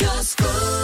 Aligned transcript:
Just 0.00 0.38
go. 0.38 0.79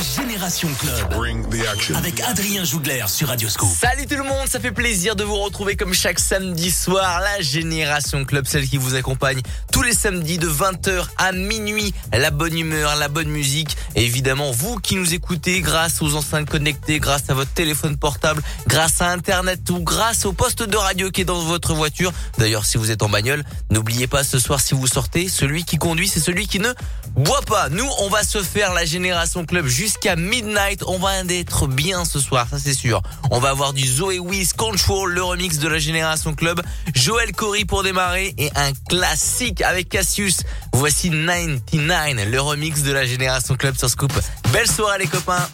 La 0.00 0.22
Génération 0.22 0.68
Club. 0.78 1.94
Avec 1.94 2.20
Adrien 2.20 2.64
Jougler 2.64 3.04
sur 3.06 3.28
Radioscope. 3.28 3.68
Salut 3.68 4.06
tout 4.06 4.16
le 4.16 4.22
monde, 4.22 4.48
ça 4.48 4.58
fait 4.58 4.70
plaisir 4.70 5.14
de 5.14 5.24
vous 5.24 5.36
retrouver 5.36 5.76
comme 5.76 5.92
chaque 5.92 6.18
samedi 6.18 6.70
soir. 6.70 7.20
La 7.20 7.42
Génération 7.42 8.24
Club, 8.24 8.46
celle 8.46 8.66
qui 8.66 8.78
vous 8.78 8.94
accompagne 8.94 9.42
tous 9.70 9.82
les 9.82 9.92
samedis 9.92 10.38
de 10.38 10.48
20h 10.48 11.04
à 11.18 11.32
minuit. 11.32 11.92
La 12.14 12.30
bonne 12.30 12.56
humeur, 12.56 12.96
la 12.96 13.08
bonne 13.08 13.28
musique. 13.28 13.76
Et 13.94 14.04
évidemment, 14.04 14.50
vous 14.52 14.78
qui 14.78 14.96
nous 14.96 15.12
écoutez 15.12 15.60
grâce 15.60 16.00
aux 16.00 16.14
enceintes 16.14 16.48
connectées, 16.48 16.98
grâce 16.98 17.28
à 17.28 17.34
votre 17.34 17.52
téléphone 17.52 17.98
portable, 17.98 18.42
grâce 18.68 19.02
à 19.02 19.10
Internet 19.10 19.68
ou 19.68 19.80
grâce 19.80 20.24
au 20.24 20.32
poste 20.32 20.62
de 20.62 20.78
radio 20.78 21.10
qui 21.10 21.20
est 21.20 21.26
dans 21.26 21.42
votre 21.42 21.74
voiture. 21.74 22.10
D'ailleurs, 22.38 22.64
si 22.64 22.78
vous 22.78 22.90
êtes 22.90 23.02
en 23.02 23.10
bagnole, 23.10 23.44
n'oubliez 23.70 24.06
pas 24.06 24.24
ce 24.24 24.38
soir 24.38 24.60
si 24.60 24.72
vous 24.72 24.86
sortez, 24.86 25.28
celui 25.28 25.64
qui 25.64 25.76
conduit, 25.76 26.08
c'est 26.08 26.20
celui 26.20 26.46
qui 26.46 26.58
ne 26.58 26.72
boit 27.16 27.42
pas. 27.42 27.68
Nous, 27.68 27.88
on 27.98 28.08
va 28.08 28.22
se 28.22 28.42
faire 28.42 28.72
la 28.72 28.86
Génération 28.86 29.44
Club 29.44 29.66
jusqu'à 29.90 30.14
midnight. 30.14 30.84
On 30.86 30.98
va 30.98 31.18
être 31.28 31.66
bien 31.66 32.04
ce 32.04 32.20
soir, 32.20 32.46
ça 32.48 32.60
c'est 32.60 32.74
sûr. 32.74 33.02
On 33.32 33.40
va 33.40 33.50
avoir 33.50 33.72
du 33.72 33.84
Zoé 33.84 34.20
Wiz 34.20 34.52
Control, 34.52 35.12
le 35.12 35.22
remix 35.22 35.58
de 35.58 35.66
la 35.66 35.80
Génération 35.80 36.32
Club. 36.32 36.62
Joël 36.94 37.32
Cory 37.32 37.64
pour 37.64 37.82
démarrer 37.82 38.32
et 38.38 38.50
un 38.54 38.72
classique 38.88 39.62
avec 39.62 39.88
Cassius. 39.88 40.42
Voici 40.72 41.10
99, 41.10 42.28
le 42.30 42.40
remix 42.40 42.82
de 42.82 42.92
la 42.92 43.04
Génération 43.04 43.56
Club 43.56 43.76
sur 43.76 43.90
Scoop. 43.90 44.12
Belle 44.52 44.70
soirée 44.70 44.98
les 45.00 45.06
copains. 45.08 45.48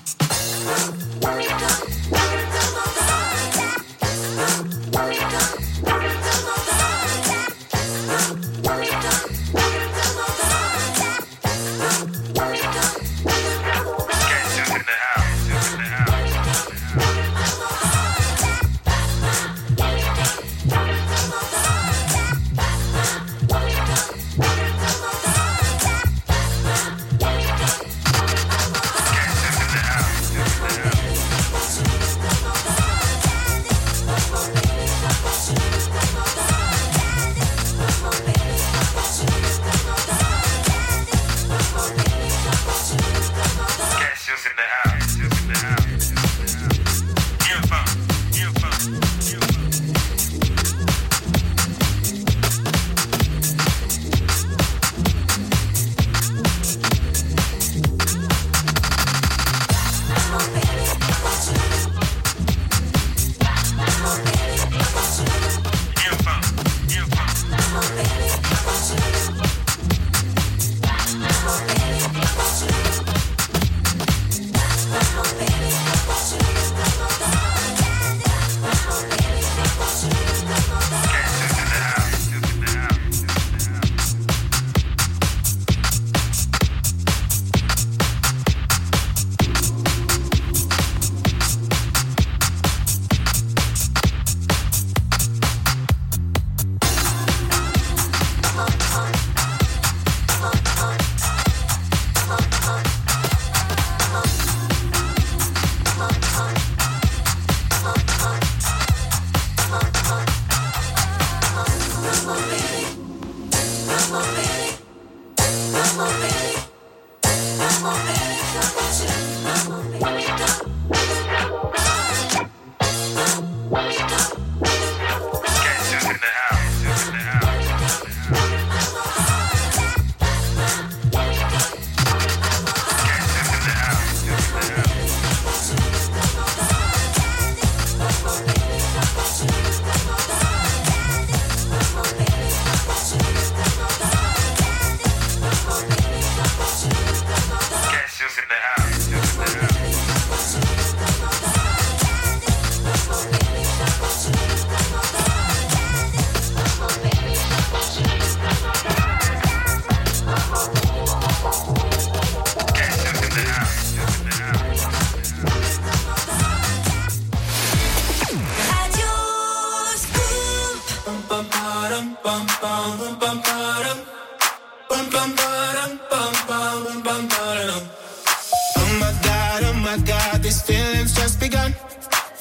Oh 177.38 178.98
my 178.98 179.12
God, 179.22 179.62
oh 179.64 179.74
my 179.74 179.98
God, 179.98 180.42
these 180.42 180.62
feelings 180.62 181.14
just 181.14 181.38
begun. 181.38 181.74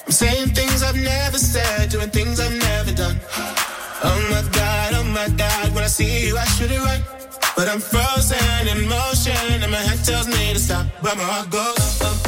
I'm 0.05 0.11
saying 0.11 0.49
things 0.49 0.83
I've 0.83 0.95
never 0.95 1.37
said, 1.37 1.89
doing 1.89 2.09
things 2.09 2.39
I've 2.39 2.57
never 2.57 2.91
done. 2.93 3.17
Oh 4.03 4.27
my 4.31 4.41
God, 4.51 4.93
oh 4.93 5.03
my 5.03 5.27
God, 5.35 5.73
when 5.75 5.83
I 5.83 5.87
see 5.87 6.27
you, 6.27 6.37
I 6.37 6.45
should 6.45 6.71
it 6.71 6.79
right. 6.79 7.03
But 7.57 7.67
I'm 7.67 7.79
frozen 7.79 8.67
in 8.67 8.87
motion, 8.87 9.61
and 9.63 9.71
my 9.71 9.77
head 9.77 10.03
tells 10.05 10.27
me 10.27 10.53
to 10.53 10.59
stop, 10.59 10.85
but 11.01 11.17
my 11.17 11.23
heart 11.23 11.49
goes. 11.49 11.99
bum, 11.99 12.17
ba-dum, 12.23 12.24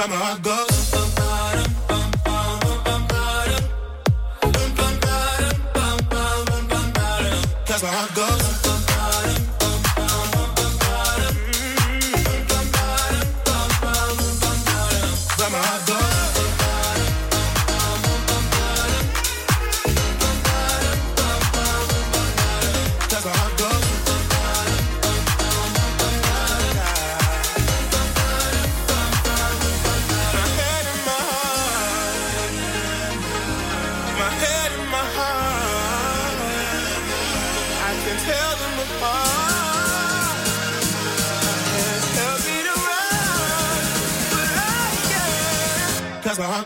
to 0.00 0.08
stop, 0.08 0.08
but 0.08 0.10
my 0.10 0.16
heart 0.16 0.42
goes. 0.42 0.79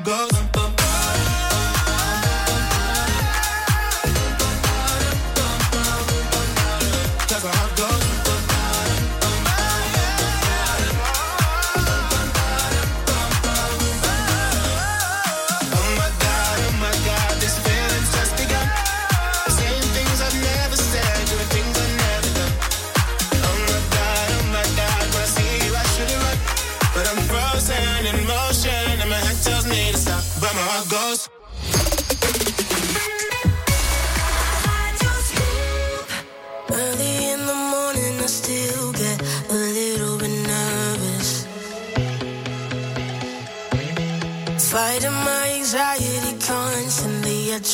My 0.00 0.10
heart 0.10 0.33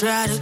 try 0.00 0.26
to 0.26 0.39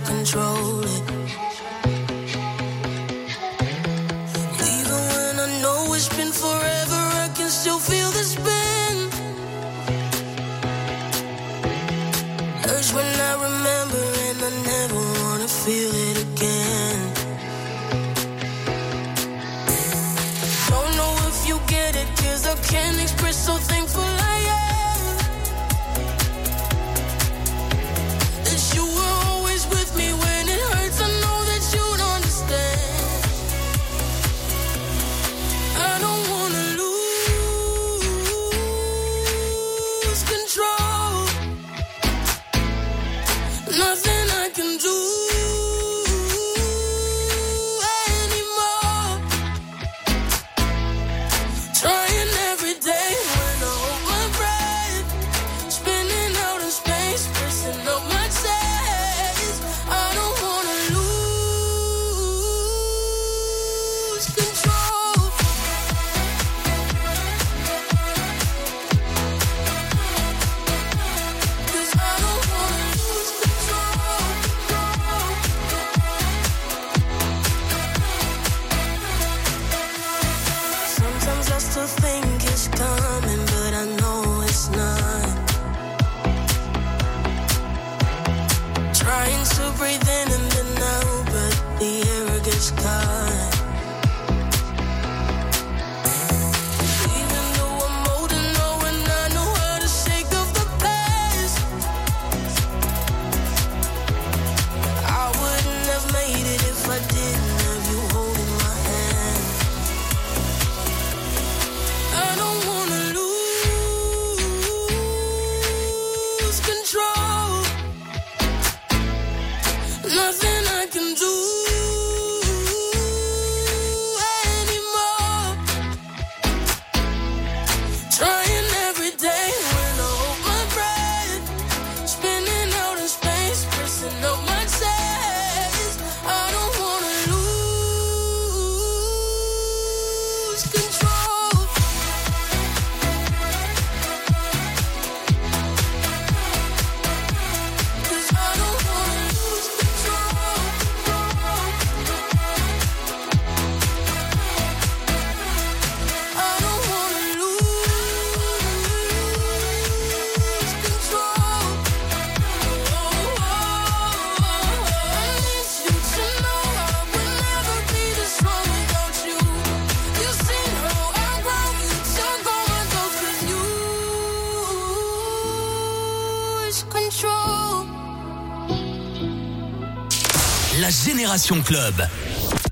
Club. 181.56 182.06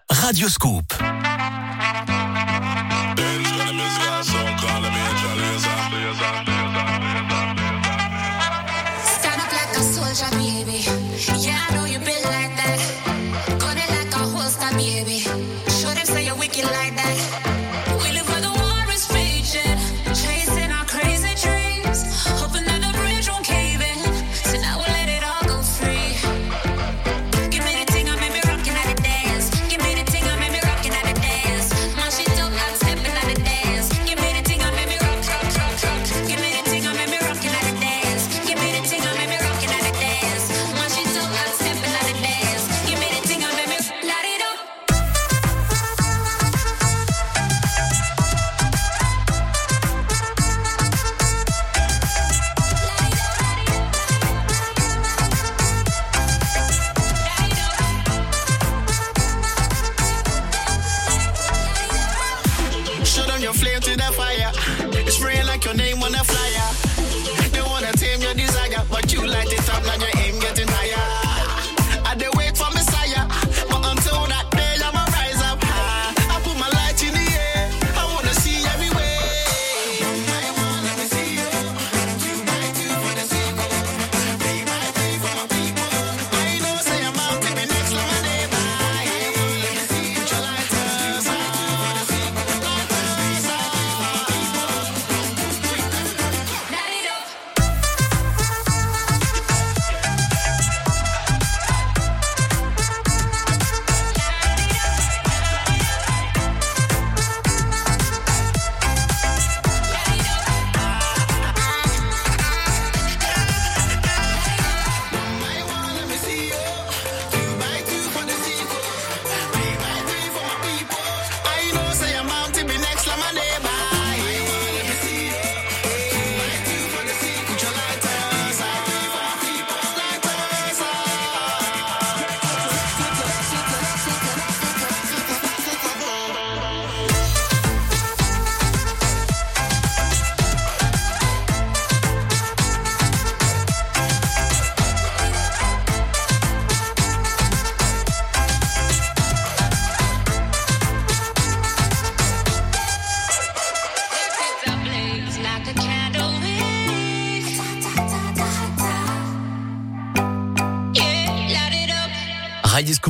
Radio 0.09 0.49
Scoop. 0.49 0.96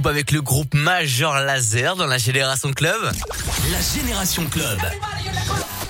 Avec 0.08 0.30
le 0.30 0.40
groupe 0.40 0.72
Major 0.74 1.34
Laser 1.40 1.96
dans 1.96 2.06
la 2.06 2.18
Génération 2.18 2.72
Club. 2.72 3.10
La 3.72 3.78
Génération 3.80 4.44
Club. 4.46 4.78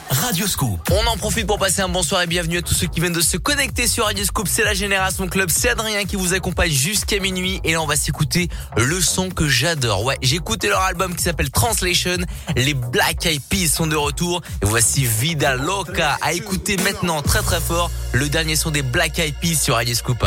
Radio 0.09 0.47
Scoop. 0.47 0.81
On 0.91 1.07
en 1.07 1.19
profite 1.19 1.47
pour 1.47 1.59
passer 1.59 1.83
un 1.83 1.89
bonsoir 1.89 2.23
et 2.23 2.27
bienvenue 2.27 2.59
à 2.59 2.63
tous 2.63 2.73
ceux 2.73 2.87
qui 2.87 3.01
viennent 3.01 3.13
de 3.13 3.21
se 3.21 3.37
connecter 3.37 3.87
sur 3.87 4.07
Radio 4.07 4.25
Scoop. 4.25 4.49
C'est 4.49 4.65
la 4.65 4.73
Génération 4.73 5.29
Club. 5.29 5.51
C'est 5.51 5.69
Adrien 5.69 6.05
qui 6.05 6.17
vous 6.17 6.33
accompagne 6.33 6.71
jusqu'à 6.71 7.19
minuit. 7.19 7.61
Et 7.65 7.73
là, 7.73 7.83
on 7.83 7.87
va 7.87 7.97
s'écouter 7.97 8.49
le 8.79 9.01
son 9.03 9.29
que 9.29 9.49
j'adore. 9.49 10.05
Ouais, 10.05 10.17
j'ai 10.23 10.37
écouté 10.37 10.69
leur 10.69 10.81
album 10.81 11.15
qui 11.15 11.23
s'appelle 11.23 11.51
Translation. 11.51 12.19
Les 12.57 12.73
Black 12.73 13.27
Eyed 13.27 13.43
Peas 13.43 13.69
sont 13.69 13.87
de 13.87 13.97
retour. 13.97 14.41
Et 14.63 14.67
voici 14.67 15.05
Vida 15.05 15.57
Loca 15.57 16.17
à 16.23 16.33
écouter 16.33 16.79
maintenant 16.79 17.21
très 17.21 17.43
très 17.43 17.61
fort. 17.61 17.91
Le 18.13 18.31
dernier 18.31 18.57
son 18.57 18.71
des 18.71 18.83
Black 18.83 19.19
Eyed 19.19 19.35
Peas 19.41 19.57
sur 19.57 19.75
Radio 19.75 19.95
Scoop. 19.95 20.25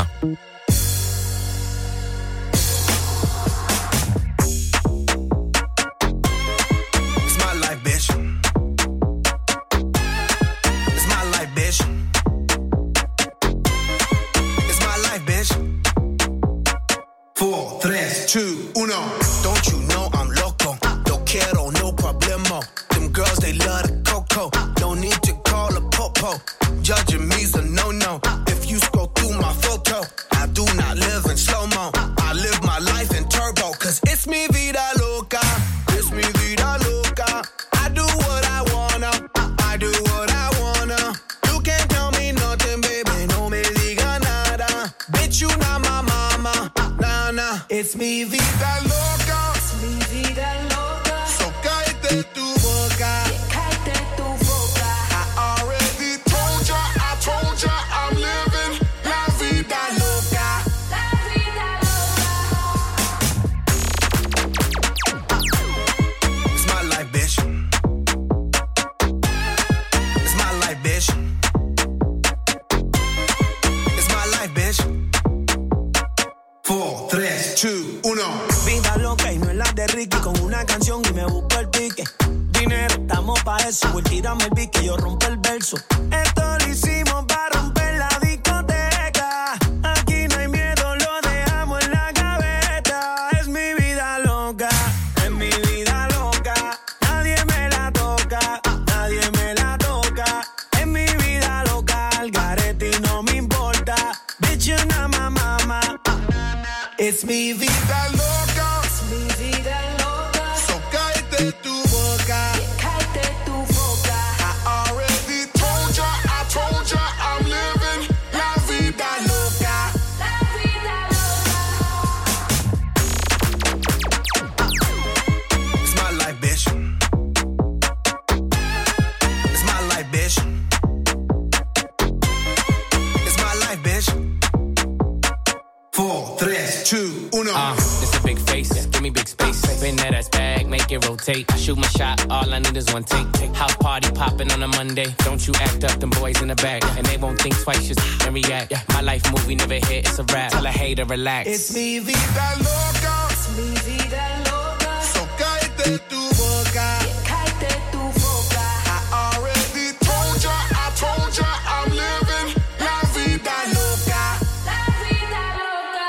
Up, 145.90 146.00
them 146.00 146.10
boys 146.12 146.42
in 146.42 146.48
the 146.48 146.56
back. 146.56 146.84
And 146.98 147.06
they 147.06 147.18
won't 147.18 147.40
think 147.40 147.56
twice, 147.64 147.88
just 147.88 148.00
and 148.26 148.34
react. 148.34 148.74
My 148.90 149.02
life 149.02 149.24
movie 149.32 149.56
never 149.56 149.76
hit, 149.76 150.08
it's 150.08 150.20
a 150.20 150.24
rap. 150.24 150.52
Tell 150.52 150.66
a 150.66 150.70
hater, 150.70 151.06
relax. 151.06 151.48
It's 151.48 151.74
mi 151.74 152.00
vida 152.00 152.18
Vida 152.20 152.56
loca. 152.58 153.28
Es 153.32 153.50
mi 153.58 153.70
vida 153.86 154.24
loca. 154.46 155.02
So 155.14 155.22
cállate 155.38 156.00
tu 156.10 156.22
boca. 156.38 157.00
Cállate 157.26 157.72
tu 157.92 158.02
boca. 158.20 158.64
I 158.86 159.36
already 159.36 159.94
told 160.00 160.42
ya, 160.44 160.56
I 160.72 160.92
told 160.96 161.32
ya, 161.34 161.50
I'm 161.74 161.90
living 161.92 162.50
la 162.80 163.02
vida 163.16 163.56
loca. 163.74 164.22
La 164.66 164.82
vida 165.04 165.42
loca. 165.60 166.08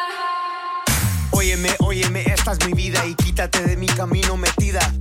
Óyeme, 1.33 1.71
óyeme, 1.81 2.23
esta 2.27 2.53
es 2.53 2.67
mi 2.67 2.73
vida 2.75 3.07
y 3.07 3.15
quítate 3.15 3.63
de 3.63 3.77
mi 3.77 3.87
camino 3.87 4.37
metida. 4.37 5.00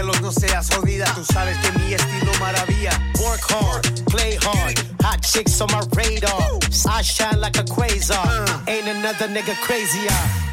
Celos, 0.00 0.22
no 0.22 0.32
seas 0.32 0.70
jodida. 0.70 1.04
Tú 1.14 1.22
sabes 1.30 1.58
que 1.58 1.78
mi 1.78 1.92
estilo 1.92 2.32
maravilla. 2.40 2.90
Work 3.22 3.42
hard, 3.50 4.04
play 4.06 4.38
hard. 4.40 4.78
Hot 5.02 5.20
chicks 5.20 5.60
on 5.60 5.70
my 5.72 5.82
radar. 5.94 6.58
I 6.88 7.02
shine 7.02 7.38
like 7.38 7.58
a 7.58 7.64
quasar. 7.64 8.46
Ain't 8.66 8.88
another 8.88 9.28
nigga 9.28 9.54
crazier. 9.60 10.49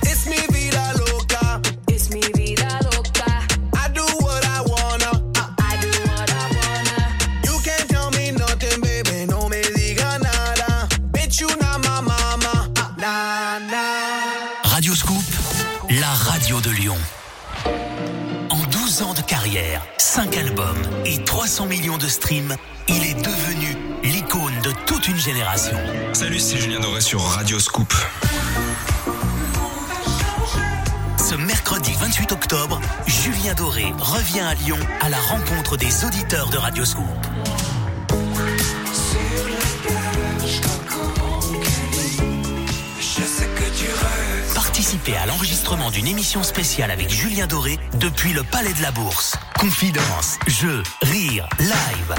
De 22.07 22.11
streams, 22.11 22.55
il 22.87 23.05
est 23.05 23.21
devenu 23.21 23.75
l'icône 24.01 24.53
de 24.63 24.71
toute 24.85 25.09
une 25.09 25.17
génération. 25.17 25.75
Salut, 26.13 26.39
c'est 26.39 26.57
Julien 26.57 26.79
Doré 26.79 27.01
sur 27.01 27.21
Radio 27.21 27.59
Scoop. 27.59 27.93
Ce 31.17 31.35
mercredi 31.35 31.91
28 31.99 32.31
octobre, 32.31 32.79
Julien 33.07 33.53
Doré 33.55 33.91
revient 33.99 34.39
à 34.39 34.53
Lyon 34.53 34.79
à 35.01 35.09
la 35.09 35.19
rencontre 35.19 35.75
des 35.75 36.05
auditeurs 36.05 36.49
de 36.49 36.57
Radio 36.57 36.85
Scoop. 36.85 37.03
Participez 44.87 45.17
à 45.17 45.25
l'enregistrement 45.25 45.91
d'une 45.91 46.07
émission 46.07 46.43
spéciale 46.43 46.91
avec 46.91 47.09
Julien 47.09 47.45
Doré 47.45 47.77
depuis 47.99 48.31
le 48.31 48.41
Palais 48.43 48.71
de 48.71 48.81
la 48.81 48.91
Bourse. 48.91 49.35
Confidence, 49.59 50.39
jeux, 50.47 50.81
rire, 51.01 51.45
live. 51.59 52.15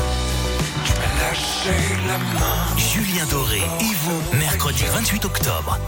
Julien 2.76 3.24
Doré 3.30 3.56
et 3.56 3.94
vous, 4.02 4.38
mercredi 4.38 4.84
28 4.84 5.24
octobre. 5.24 5.78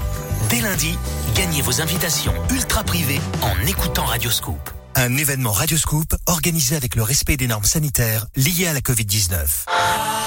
Dès 0.49 0.63
lundi, 0.63 0.97
gagnez 1.35 1.61
vos 1.61 1.83
invitations 1.83 2.33
ultra 2.51 2.83
privées 2.83 3.21
en 3.43 3.67
écoutant 3.67 4.07
Radio 4.07 4.31
Scoop. 4.31 4.71
Un 4.95 5.19
événement 5.19 5.53
Radio 5.53 5.77
Scoop 5.77 6.15
organisé 6.25 6.77
avec 6.77 6.97
le 6.97 7.03
respect 7.03 7.37
des 7.37 7.47
normes 7.47 7.63
sanitaires 7.63 8.25
liées 8.37 8.69
à 8.69 8.73
la 8.73 8.81
Covid-19. 8.81 9.67
Et 9.69 9.73
vous 9.73 10.20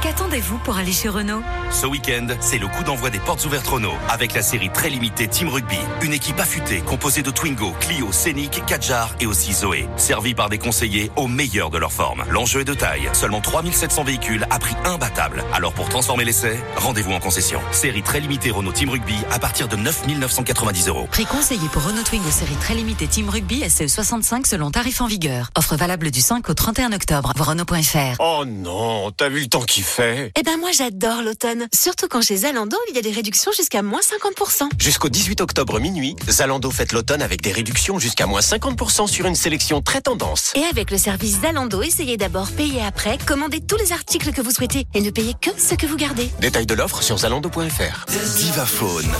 Qu'attendez-vous 0.00 0.58
pour 0.58 0.76
aller 0.76 0.92
chez 0.92 1.08
Renault? 1.08 1.42
Ce 1.72 1.84
week-end, 1.84 2.28
c'est 2.40 2.58
le 2.58 2.68
coup 2.68 2.84
d'envoi 2.84 3.10
des 3.10 3.18
portes 3.18 3.44
ouvertes 3.44 3.66
Renault 3.66 3.96
avec 4.08 4.32
la 4.32 4.42
série 4.42 4.70
très 4.70 4.90
limitée 4.90 5.26
Team 5.26 5.48
Rugby. 5.48 5.78
Une 6.02 6.12
équipe 6.12 6.38
affûtée 6.38 6.82
composée 6.82 7.22
de 7.22 7.32
Twingo, 7.32 7.72
Clio, 7.80 8.12
Scénic, 8.12 8.64
Kadjar 8.64 9.16
et 9.18 9.26
aussi 9.26 9.52
Zoé. 9.52 9.88
Servie 9.96 10.34
par 10.34 10.50
des 10.50 10.58
conseillers 10.58 11.10
au 11.16 11.26
meilleur 11.26 11.70
de 11.70 11.78
leur 11.78 11.90
forme. 11.90 12.24
L'enjeu 12.30 12.60
est 12.60 12.64
de 12.64 12.74
taille. 12.74 13.10
Seulement 13.12 13.40
3700 13.40 14.04
véhicules 14.04 14.46
à 14.50 14.60
prix 14.60 14.76
imbattable. 14.84 15.42
Alors 15.52 15.72
pour 15.72 15.88
transformer 15.88 16.24
l'essai, 16.24 16.56
rendez-vous 16.76 17.12
en 17.12 17.18
concession. 17.18 17.60
Série 17.72 18.02
très 18.02 18.20
limitée 18.20 18.52
Renault 18.52 18.72
Team 18.72 18.90
Rugby 18.90 19.16
à 19.32 19.40
partir 19.40 19.66
de 19.66 19.74
9 19.74 20.06
990 20.06 20.88
euros. 20.88 21.08
Prix 21.10 21.26
conseillé 21.26 21.68
pour 21.72 21.82
Renault 21.84 22.04
Twingo 22.04 22.30
série 22.30 22.54
très 22.60 22.74
limitée 22.74 23.08
Team 23.08 23.28
Rugby 23.28 23.62
SE65 23.64 24.46
selon 24.46 24.70
tarif 24.70 25.00
en 25.00 25.06
vigueur. 25.06 25.50
Offre 25.56 25.74
valable 25.74 26.12
du 26.12 26.20
5 26.20 26.48
au 26.48 26.54
31 26.54 26.92
octobre. 26.92 27.32
Voir 27.34 27.48
Renault.fr. 27.48 28.20
Oh 28.20 28.44
non, 28.46 29.10
t'as 29.10 29.28
vu 29.28 29.40
le 29.40 29.48
temps 29.48 29.62
qu'il 29.62 29.87
fait? 29.88 30.32
Eh 30.38 30.42
ben 30.42 30.58
moi 30.58 30.70
j'adore 30.72 31.22
l'automne. 31.22 31.66
Surtout 31.74 32.06
quand 32.08 32.22
chez 32.22 32.36
Zalando, 32.36 32.76
il 32.90 32.96
y 32.96 32.98
a 32.98 33.02
des 33.02 33.10
réductions 33.10 33.50
jusqu'à 33.52 33.82
moins 33.82 34.00
50%. 34.00 34.68
Jusqu'au 34.78 35.08
18 35.08 35.40
octobre 35.40 35.80
minuit, 35.80 36.14
Zalando 36.28 36.70
fête 36.70 36.92
l'automne 36.92 37.22
avec 37.22 37.40
des 37.40 37.52
réductions 37.52 37.98
jusqu'à 37.98 38.26
moins 38.26 38.40
50% 38.40 39.06
sur 39.08 39.26
une 39.26 39.34
sélection 39.34 39.80
très 39.82 40.00
tendance. 40.00 40.52
Et 40.54 40.64
avec 40.64 40.90
le 40.90 40.98
service 40.98 41.40
Zalando, 41.40 41.82
essayez 41.82 42.16
d'abord, 42.16 42.50
payer 42.52 42.82
après, 42.82 43.18
commandez 43.26 43.60
tous 43.60 43.76
les 43.76 43.92
articles 43.92 44.32
que 44.32 44.40
vous 44.40 44.50
souhaitez 44.52 44.86
et 44.94 45.00
ne 45.00 45.10
payez 45.10 45.34
que 45.40 45.50
ce 45.56 45.74
que 45.74 45.86
vous 45.86 45.96
gardez. 45.96 46.30
Détail 46.40 46.66
de 46.66 46.74
l'offre 46.74 47.02
sur 47.02 47.18
zalando.fr. 47.18 48.06
Divaphone. 48.36 49.10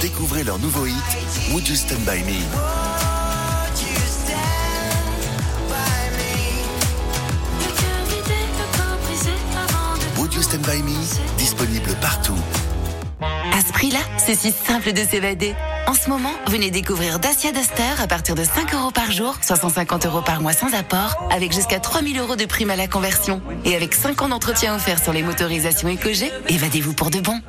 Découvrez 0.00 0.44
leur 0.44 0.58
nouveau 0.58 0.86
hit, 0.86 0.94
Would 1.52 1.66
You 1.66 1.74
Stand 1.74 2.00
By 2.00 2.22
Me? 2.22 2.87
Would. 10.28 11.68
À 13.52 13.60
ce 13.66 13.72
prix-là, 13.72 13.98
c'est 14.18 14.34
si 14.34 14.52
simple 14.52 14.92
de 14.92 15.00
s'évader. 15.00 15.54
En 15.86 15.94
ce 15.94 16.08
moment, 16.08 16.32
venez 16.48 16.70
découvrir 16.70 17.18
Dacia 17.18 17.50
Duster 17.50 18.00
à 18.00 18.06
partir 18.06 18.34
de 18.34 18.44
5 18.44 18.74
euros 18.74 18.90
par 18.90 19.10
jour, 19.10 19.36
650 19.40 20.06
euros 20.06 20.22
par 20.22 20.40
mois 20.40 20.52
sans 20.52 20.74
apport, 20.74 21.16
avec 21.30 21.52
jusqu'à 21.52 21.80
3000 21.80 22.18
euros 22.20 22.36
de 22.36 22.44
prime 22.44 22.70
à 22.70 22.76
la 22.76 22.88
conversion. 22.88 23.40
Et 23.64 23.74
avec 23.74 23.94
5 23.94 24.22
ans 24.22 24.28
d'entretien 24.28 24.74
offert 24.76 25.02
sur 25.02 25.12
les 25.12 25.22
motorisations 25.22 25.88
EcoG, 25.88 26.30
évadez-vous 26.48 26.92
pour 26.92 27.10
de 27.10 27.20
bon. 27.20 27.40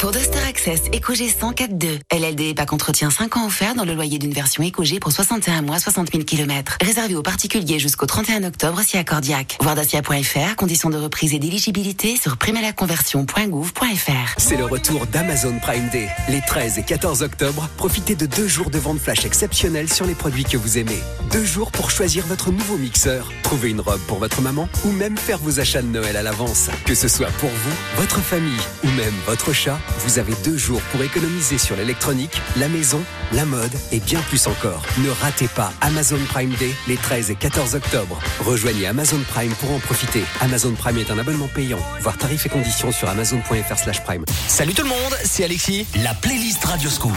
Pour 0.00 0.12
Duster 0.12 0.38
Access 0.48 0.84
EcoG 0.94 1.28
104.2, 1.28 2.00
LLD 2.10 2.54
pack 2.54 2.72
entretien 2.72 3.10
5 3.10 3.36
ans 3.36 3.44
offerts 3.44 3.74
dans 3.74 3.84
le 3.84 3.92
loyer 3.92 4.18
d'une 4.18 4.32
version 4.32 4.64
EcoG 4.64 4.98
pour 4.98 5.12
61 5.12 5.60
mois, 5.60 5.78
60 5.78 6.10
000 6.10 6.24
km. 6.24 6.78
Réservé 6.82 7.16
aux 7.16 7.22
particuliers 7.22 7.78
jusqu'au 7.78 8.06
31 8.06 8.44
octobre 8.44 8.80
si 8.82 8.96
accordiaque. 8.96 9.58
Voir 9.60 9.74
dacia.fr, 9.74 10.56
conditions 10.56 10.88
de 10.88 10.96
reprise 10.96 11.34
et 11.34 11.38
d'éligibilité 11.38 12.16
sur 12.16 12.38
primalaconversion.gouv.fr. 12.38 14.34
C'est 14.38 14.56
le 14.56 14.64
retour 14.64 15.06
d'Amazon 15.06 15.58
Prime 15.60 15.90
Day. 15.90 16.08
Les 16.30 16.40
13 16.40 16.78
et 16.78 16.82
14 16.82 17.22
octobre, 17.22 17.68
profitez 17.76 18.14
de 18.14 18.24
deux 18.24 18.48
jours 18.48 18.70
de 18.70 18.78
vente 18.78 19.00
flash 19.00 19.26
exceptionnelle 19.26 19.92
sur 19.92 20.06
les 20.06 20.14
produits 20.14 20.44
que 20.44 20.56
vous 20.56 20.78
aimez. 20.78 20.98
Deux 21.30 21.44
jours 21.44 21.70
pour 21.72 21.90
choisir 21.90 22.26
votre 22.26 22.50
nouveau 22.50 22.78
mixeur, 22.78 23.30
trouver 23.42 23.68
une 23.68 23.82
robe 23.82 24.00
pour 24.08 24.18
votre 24.18 24.40
maman 24.40 24.66
ou 24.86 24.92
même 24.92 25.18
faire 25.18 25.36
vos 25.36 25.60
achats 25.60 25.82
de 25.82 25.88
Noël 25.88 26.16
à 26.16 26.22
l'avance. 26.22 26.70
Que 26.86 26.94
ce 26.94 27.06
soit 27.06 27.30
pour 27.38 27.50
vous, 27.50 27.76
votre 27.96 28.20
famille 28.20 28.62
ou 28.82 28.88
même 28.92 29.14
votre 29.26 29.52
chat, 29.52 29.78
vous 29.98 30.18
avez 30.18 30.32
deux 30.44 30.56
jours 30.56 30.80
pour 30.92 31.02
économiser 31.02 31.58
sur 31.58 31.76
l'électronique, 31.76 32.40
la 32.56 32.68
maison, 32.68 33.00
la 33.32 33.44
mode 33.44 33.72
et 33.92 34.00
bien 34.00 34.20
plus 34.22 34.46
encore. 34.46 34.82
Ne 34.98 35.10
ratez 35.10 35.48
pas 35.48 35.72
Amazon 35.80 36.18
Prime 36.28 36.54
Day 36.54 36.74
les 36.88 36.96
13 36.96 37.30
et 37.30 37.34
14 37.34 37.74
octobre. 37.74 38.18
Rejoignez 38.40 38.86
Amazon 38.86 39.20
Prime 39.28 39.52
pour 39.54 39.72
en 39.72 39.78
profiter. 39.78 40.24
Amazon 40.40 40.72
Prime 40.72 40.98
est 40.98 41.10
un 41.10 41.18
abonnement 41.18 41.48
payant. 41.48 41.78
Voir 42.00 42.16
tarifs 42.16 42.46
et 42.46 42.48
conditions 42.48 42.92
sur 42.92 43.08
amazon.fr 43.08 43.78
slash 43.78 44.02
prime. 44.04 44.24
Salut 44.48 44.74
tout 44.74 44.82
le 44.82 44.88
monde, 44.88 45.16
c'est 45.24 45.44
Alexis. 45.44 45.86
La 46.02 46.14
playlist 46.14 46.64
Radioscoop. 46.64 47.12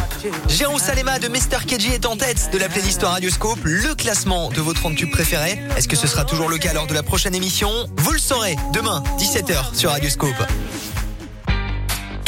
Jérôme 0.48 0.80
Salema 0.80 1.20
de 1.20 1.28
Mr. 1.28 1.66
KG 1.66 1.94
est 1.94 2.06
en 2.06 2.16
tête 2.16 2.50
de 2.52 2.58
la 2.58 2.70
playlist 2.70 3.04
Radioscope, 3.04 3.60
le 3.64 3.96
classement 3.96 4.50
de 4.50 4.62
vos 4.62 4.74
30 4.74 4.96
tubes 4.96 5.12
préférés. 5.12 5.60
Est-ce 5.78 5.88
que 5.88 5.96
ce 5.96 6.08
sera 6.08 6.26
toujours 6.26 6.50
le 6.50 6.58
cas 6.58 6.74
lors 6.74 6.88
de 6.88 6.94
la 6.94 7.04
prochaine 7.04 7.36
émission? 7.36 7.70
Vous 7.98 8.12
le 8.12 8.20
saurez 8.20 8.56
demain, 8.74 9.04
17h 9.20 9.76
sur 9.76 9.92
Radioscope. 9.92 10.36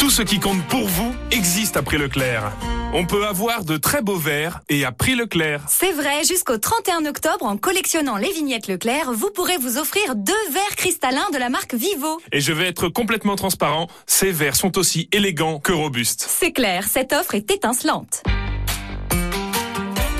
Tout 0.06 0.10
ce 0.10 0.22
qui 0.22 0.38
compte 0.38 0.62
pour 0.68 0.86
vous 0.86 1.12
existe 1.32 1.76
à 1.76 1.82
Prix 1.82 1.98
Leclerc. 1.98 2.52
On 2.94 3.06
peut 3.06 3.26
avoir 3.26 3.64
de 3.64 3.76
très 3.76 4.02
beaux 4.02 4.14
verres 4.14 4.60
et 4.68 4.84
à 4.84 4.92
Prix 4.92 5.16
Leclerc. 5.16 5.62
C'est 5.66 5.90
vrai, 5.90 6.22
jusqu'au 6.22 6.58
31 6.58 7.06
octobre, 7.06 7.44
en 7.44 7.56
collectionnant 7.56 8.16
les 8.16 8.30
vignettes 8.30 8.68
Leclerc, 8.68 9.10
vous 9.12 9.30
pourrez 9.34 9.56
vous 9.56 9.78
offrir 9.78 10.14
deux 10.14 10.32
verres 10.52 10.76
cristallins 10.76 11.28
de 11.32 11.38
la 11.38 11.48
marque 11.48 11.74
Vivo. 11.74 12.20
Et 12.30 12.40
je 12.40 12.52
vais 12.52 12.68
être 12.68 12.88
complètement 12.88 13.34
transparent, 13.34 13.88
ces 14.06 14.30
verres 14.30 14.54
sont 14.54 14.78
aussi 14.78 15.08
élégants 15.10 15.58
que 15.58 15.72
robustes. 15.72 16.24
C'est 16.28 16.52
clair, 16.52 16.86
cette 16.86 17.12
offre 17.12 17.34
est 17.34 17.50
étincelante. 17.50 18.22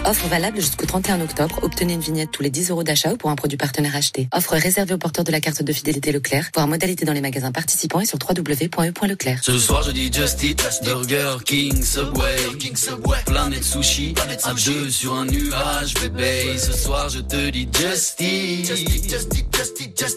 Offre 0.06 0.28
valable 0.28 0.60
jusqu'au 0.60 0.86
31 0.86 1.20
octobre. 1.20 1.58
Obtenez 1.62 1.94
une 1.94 2.00
vignette 2.00 2.30
tous 2.30 2.44
les 2.44 2.50
10 2.50 2.70
euros 2.70 2.84
d'achat 2.84 3.12
ou 3.12 3.16
pour 3.16 3.28
un 3.28 3.34
produit 3.34 3.58
partenaire 3.58 3.96
acheté. 3.96 4.28
Offre 4.32 4.54
réservée 4.54 4.94
aux 4.94 4.98
porteurs 4.98 5.24
de 5.24 5.32
la 5.32 5.40
carte 5.40 5.64
de 5.64 5.72
fidélité 5.72 6.12
Leclerc. 6.12 6.50
Voir 6.54 6.68
modalité 6.68 7.04
dans 7.04 7.12
les 7.12 7.20
magasins 7.20 7.50
participants 7.50 8.00
et 8.00 8.06
sur 8.06 8.18
www.e.leclerc. 8.18 9.40
Ce 9.42 9.58
soir 9.58 9.82
je 9.82 9.90
dis 9.90 10.12
Just 10.12 10.42
Eat, 10.44 10.62
Burger 10.84 11.38
King, 11.44 11.82
Subway, 11.82 12.36
King 12.60 12.76
Subway, 12.76 13.18
Planète 13.26 13.64
Sushi, 13.64 14.14
à 14.44 14.54
deux 14.54 14.90
sur 14.90 15.14
un 15.14 15.24
nuage, 15.24 15.94
bébé. 15.94 16.56
Ce 16.56 16.72
soir 16.72 17.08
je 17.08 17.18
te 17.18 17.50
dis 17.50 17.68
Just 17.72 18.20
Eat, 18.20 18.70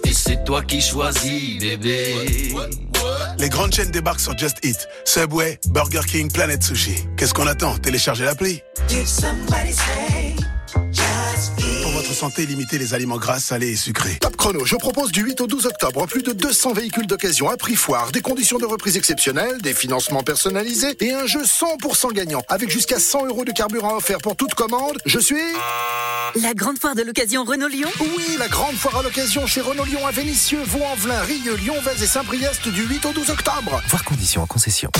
et 0.06 0.13
c'est 0.13 0.43
toi 0.43 0.62
qui 0.62 0.82
choisis, 0.82 1.58
bébé. 1.60 2.54
Les 3.39 3.49
grandes 3.49 3.73
chaînes 3.73 3.91
débarquent 3.91 4.19
sur 4.19 4.38
Just 4.38 4.58
Eat. 4.63 4.88
Subway, 5.06 5.60
Burger 5.69 6.02
King, 6.06 6.32
Planet 6.32 6.62
Sushi. 6.62 6.95
Qu'est-ce 7.17 7.34
qu'on 7.34 7.47
attend? 7.47 7.78
Téléchargez 7.78 8.25
l'appli. 8.25 8.62
Pour 11.81 11.91
votre 11.91 12.13
santé, 12.13 12.45
limitez 12.45 12.77
les 12.77 12.93
aliments 12.93 13.17
gras, 13.17 13.39
salés 13.39 13.69
et 13.71 13.75
sucrés. 13.75 14.17
Top 14.19 14.35
chrono, 14.35 14.65
je 14.65 14.75
propose 14.75 15.11
du 15.11 15.21
8 15.21 15.41
au 15.41 15.47
12 15.47 15.65
octobre 15.65 16.05
plus 16.07 16.21
de 16.21 16.33
200 16.33 16.73
véhicules 16.73 17.07
d'occasion 17.07 17.49
à 17.49 17.57
prix 17.57 17.75
foire, 17.75 18.11
des 18.11 18.21
conditions 18.21 18.57
de 18.57 18.65
reprise 18.65 18.97
exceptionnelles, 18.97 19.61
des 19.61 19.73
financements 19.73 20.23
personnalisés 20.23 20.95
et 20.99 21.13
un 21.13 21.25
jeu 21.25 21.43
100% 21.43 22.13
gagnant 22.13 22.41
avec 22.47 22.69
jusqu'à 22.69 22.99
100 22.99 23.27
euros 23.27 23.45
de 23.45 23.51
carburant 23.51 23.95
offert 23.95 24.19
pour 24.19 24.35
toute 24.35 24.53
commande. 24.53 24.97
Je 25.05 25.19
suis... 25.19 25.35
La 26.35 26.53
grande 26.53 26.77
foire 26.77 26.95
de 26.95 27.01
l'occasion 27.01 27.43
Renault-Lyon 27.43 27.89
Oui, 28.15 28.35
la 28.37 28.47
grande 28.47 28.75
foire 28.75 28.97
à 28.97 29.03
l'occasion 29.03 29.47
chez 29.47 29.61
Renault-Lyon 29.61 30.05
à 30.05 30.11
Vénissieux, 30.11 30.61
Vaux-en-Velin, 30.63 31.21
Rieux, 31.21 31.55
Lyon-Vez 31.55 32.03
et 32.03 32.07
Saint-Priest 32.07 32.67
du 32.67 32.83
8 32.83 33.05
au 33.05 33.13
12 33.13 33.29
octobre. 33.31 33.81
Voir 33.89 34.03
conditions 34.03 34.43
en 34.43 34.47
concession. 34.47 34.91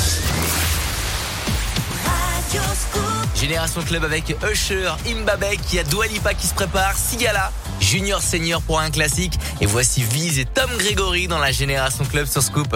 Génération 3.40 3.82
Club 3.82 4.04
avec 4.04 4.36
Usher, 4.52 4.92
Imbabek, 5.08 5.60
il 5.72 5.76
y 5.78 5.80
a 5.80 5.84
Doualipa 5.86 6.34
qui 6.34 6.46
se 6.46 6.54
prépare, 6.54 6.96
Sigala, 6.98 7.54
Junior 7.80 8.22
Senior 8.22 8.62
pour 8.62 8.82
un 8.82 8.90
classique. 8.92 9.40
Et 9.62 9.66
voici 9.66 10.04
Viz 10.04 10.40
et 10.40 10.46
Tom 10.46 10.70
Gregory 10.78 11.28
dans 11.28 11.40
la 11.40 11.54
Génération 11.54 12.04
Club 12.04 12.26
sur 12.26 12.44
Scoop. 12.44 12.76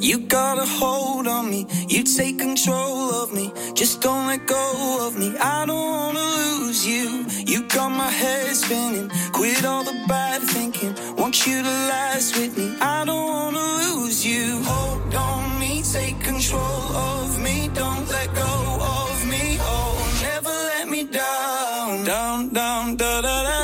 You 0.00 0.18
got 0.18 0.56
a 0.56 0.64
hold 0.64 1.28
on 1.28 1.50
me, 1.50 1.66
you 1.86 2.04
take 2.04 2.38
control 2.38 3.10
of 3.12 3.34
me. 3.34 3.52
Just 3.74 4.00
don't 4.00 4.28
let 4.28 4.46
go 4.46 5.06
of 5.06 5.18
me. 5.18 5.36
I 5.38 5.66
don't 5.66 5.90
wanna 5.90 6.20
lose 6.20 6.86
you. 6.86 7.26
You 7.44 7.68
got 7.68 7.90
my 7.90 8.08
head 8.08 8.56
spinning, 8.56 9.10
quit 9.32 9.62
all 9.66 9.84
the 9.84 9.92
bad 10.08 10.40
thinking. 10.40 10.94
Want 11.18 11.46
you 11.46 11.62
to 11.62 11.68
last 11.92 12.34
with 12.38 12.56
me. 12.56 12.74
I 12.80 13.04
don't 13.04 13.28
wanna 13.28 13.66
lose 13.82 14.24
you. 14.24 14.62
Hold 14.64 15.14
on 15.14 15.60
me, 15.60 15.82
take 15.82 16.18
control 16.20 16.96
of 17.12 17.38
me. 17.38 17.68
Don't 17.74 18.08
let 18.08 18.34
go 18.34 18.52
of 18.80 19.26
me. 19.26 19.58
Oh, 19.60 19.94
never 20.22 20.48
let 20.48 20.88
me 20.88 21.04
down. 21.04 22.04
Down, 22.06 22.48
down, 22.48 22.96
da 22.96 23.20
da 23.20 23.42
da 23.44 23.59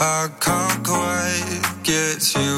I 0.00 0.28
can't 0.38 0.86
quite 0.86 1.82
get 1.82 2.34
you 2.36 2.57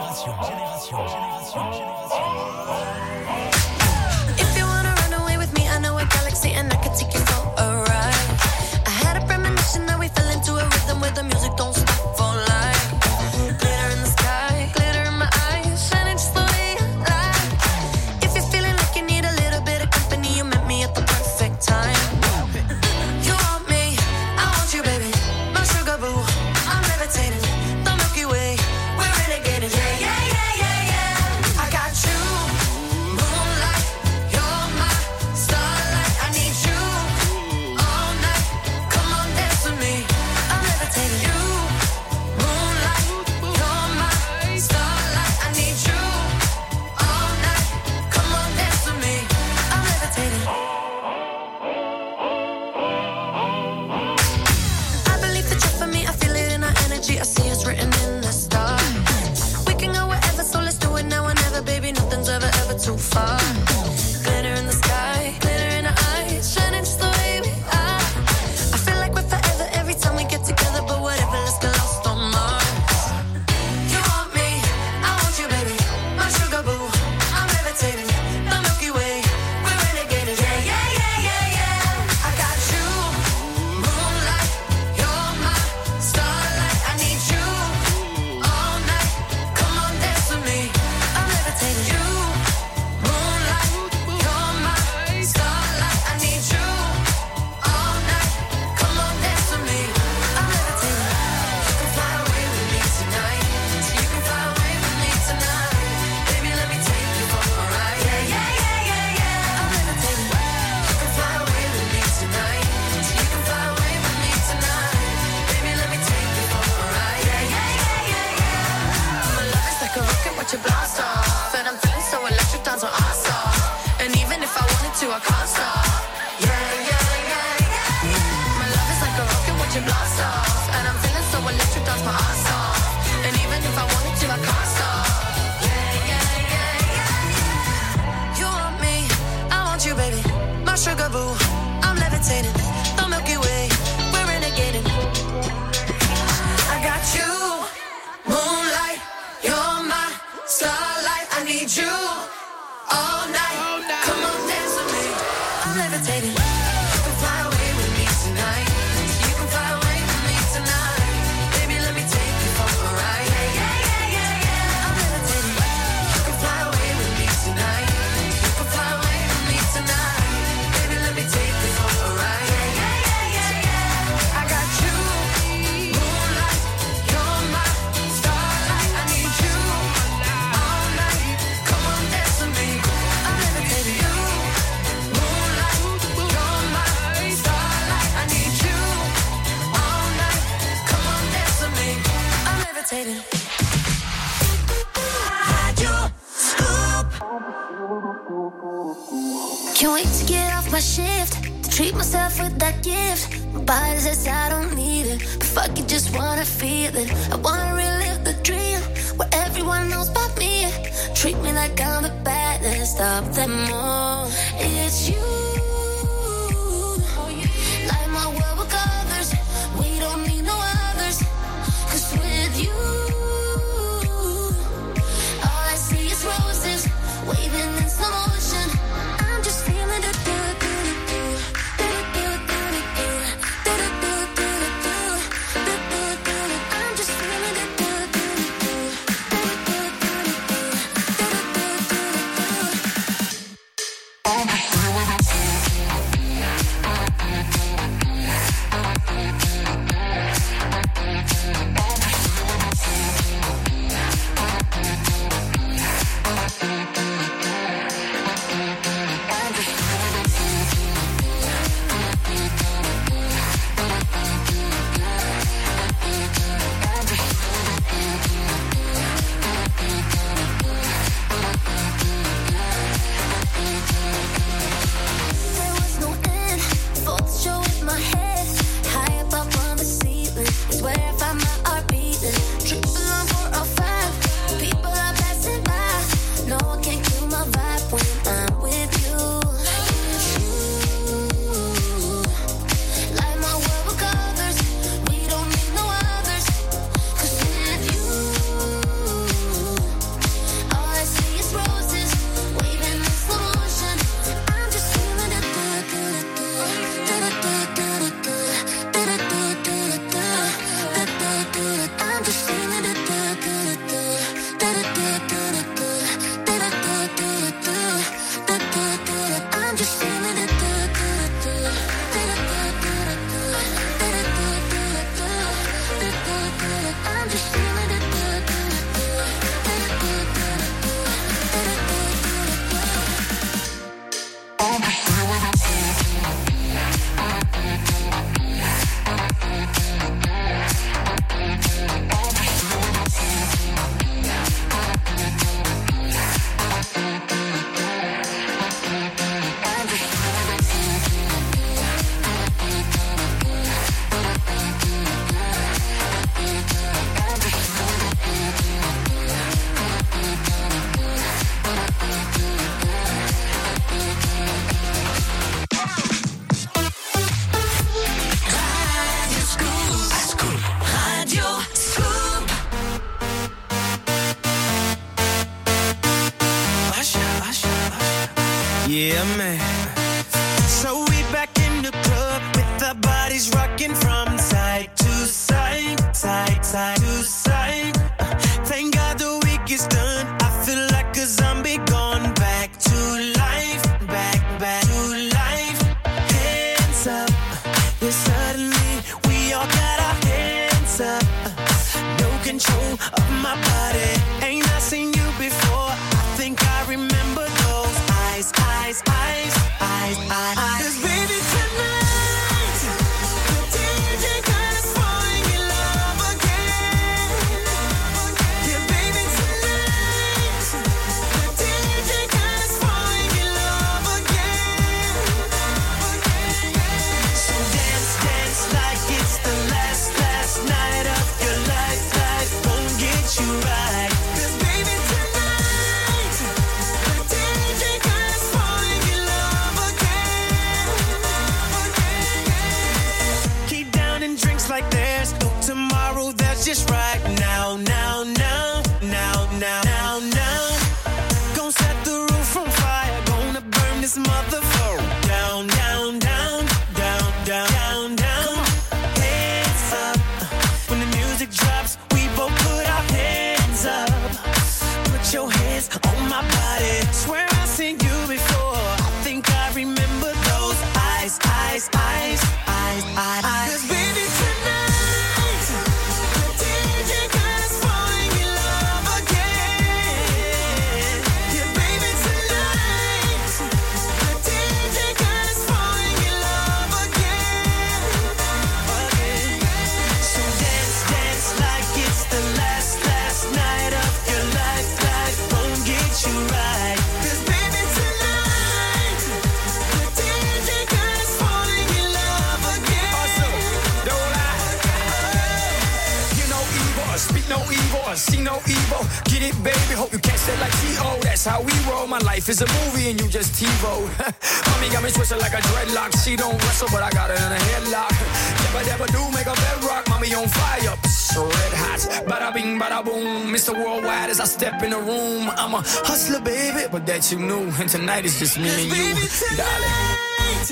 Get 509.41 509.57
it, 509.57 509.63
baby, 509.63 509.93
hope 509.97 510.13
you 510.13 510.19
catch 510.19 510.45
that 510.45 510.59
like 510.61 510.71
T.O. 510.85 511.17
That's 511.21 511.45
how 511.45 511.63
we 511.63 511.73
roll. 511.89 512.05
My 512.05 512.19
life 512.19 512.47
is 512.47 512.61
a 512.61 512.67
movie 512.77 513.09
and 513.09 513.19
you 513.19 513.27
just 513.27 513.57
TiVo. 513.57 514.05
Mommy 514.69 514.93
got 514.93 515.01
me 515.01 515.09
twisted 515.09 515.39
like 515.39 515.53
a 515.53 515.61
dreadlock. 515.65 516.13
She 516.23 516.35
don't 516.35 516.53
wrestle, 516.61 516.89
but 516.91 517.01
I 517.01 517.09
got 517.09 517.31
her 517.31 517.35
in 517.35 517.51
a 517.51 517.61
headlock. 517.73 518.13
Never, 518.61 518.85
never 518.85 519.07
do 519.07 519.21
make 519.33 519.47
a 519.47 519.55
bedrock. 519.57 520.07
Mommy 520.09 520.31
on 520.35 520.47
fire, 520.47 520.95
Psst, 521.01 521.41
red 521.41 521.73
hot. 521.73 522.01
Bada 522.29 522.53
bing, 522.53 522.79
bada 522.79 523.03
boom. 523.03 523.51
Mr. 523.51 523.73
Worldwide 523.73 524.29
as 524.29 524.39
I 524.39 524.45
step 524.45 524.83
in 524.83 524.91
the 524.91 524.99
room. 524.99 525.49
I'm 525.57 525.73
a 525.73 525.81
hustler, 526.05 526.41
baby, 526.41 526.85
but 526.91 527.07
that 527.07 527.31
you 527.31 527.39
knew. 527.39 527.65
And 527.81 527.89
tonight 527.89 528.25
is 528.25 528.37
just 528.37 528.59
me 528.59 528.69
and 528.69 528.93
you, 528.93 529.15
darling. 529.57 530.69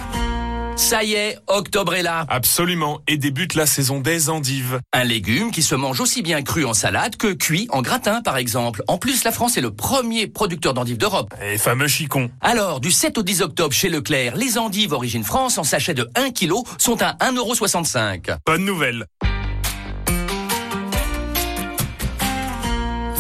Ça 0.81 1.05
y 1.05 1.13
est, 1.13 1.39
octobre 1.47 1.95
est 1.95 2.03
là. 2.03 2.25
Absolument, 2.31 3.03
et 3.07 3.19
débute 3.19 3.55
la 3.55 3.67
saison 3.67 4.01
des 4.01 4.31
endives. 4.31 4.81
Un 4.95 5.05
légume 5.05 5.51
qui 5.51 5.63
se 5.63 5.75
mange 5.75 6.01
aussi 6.01 6.23
bien 6.23 6.41
cru 6.41 6.65
en 6.65 6.73
salade 6.73 7.17
que 7.17 7.35
cuit 7.35 7.69
en 7.71 7.83
gratin, 7.83 8.23
par 8.23 8.39
exemple. 8.39 8.83
En 8.89 8.97
plus, 8.97 9.23
la 9.25 9.31
France 9.31 9.59
est 9.59 9.61
le 9.61 9.73
premier 9.73 10.27
producteur 10.27 10.73
d'endives 10.73 10.97
d'Europe. 10.97 11.35
Et 11.45 11.59
fameux 11.59 11.87
chicon. 11.87 12.31
Alors, 12.41 12.81
du 12.81 12.91
7 12.91 13.19
au 13.19 13.23
10 13.23 13.43
octobre 13.43 13.75
chez 13.75 13.91
Leclerc, 13.91 14.37
les 14.37 14.57
endives 14.57 14.95
origine 14.95 15.23
France 15.23 15.59
en 15.59 15.65
sachet 15.65 15.93
de 15.93 16.09
1 16.15 16.31
kg 16.31 16.55
sont 16.79 17.03
à 17.03 17.13
1,65€. 17.21 18.37
Bonne 18.47 18.65
nouvelle. 18.65 19.05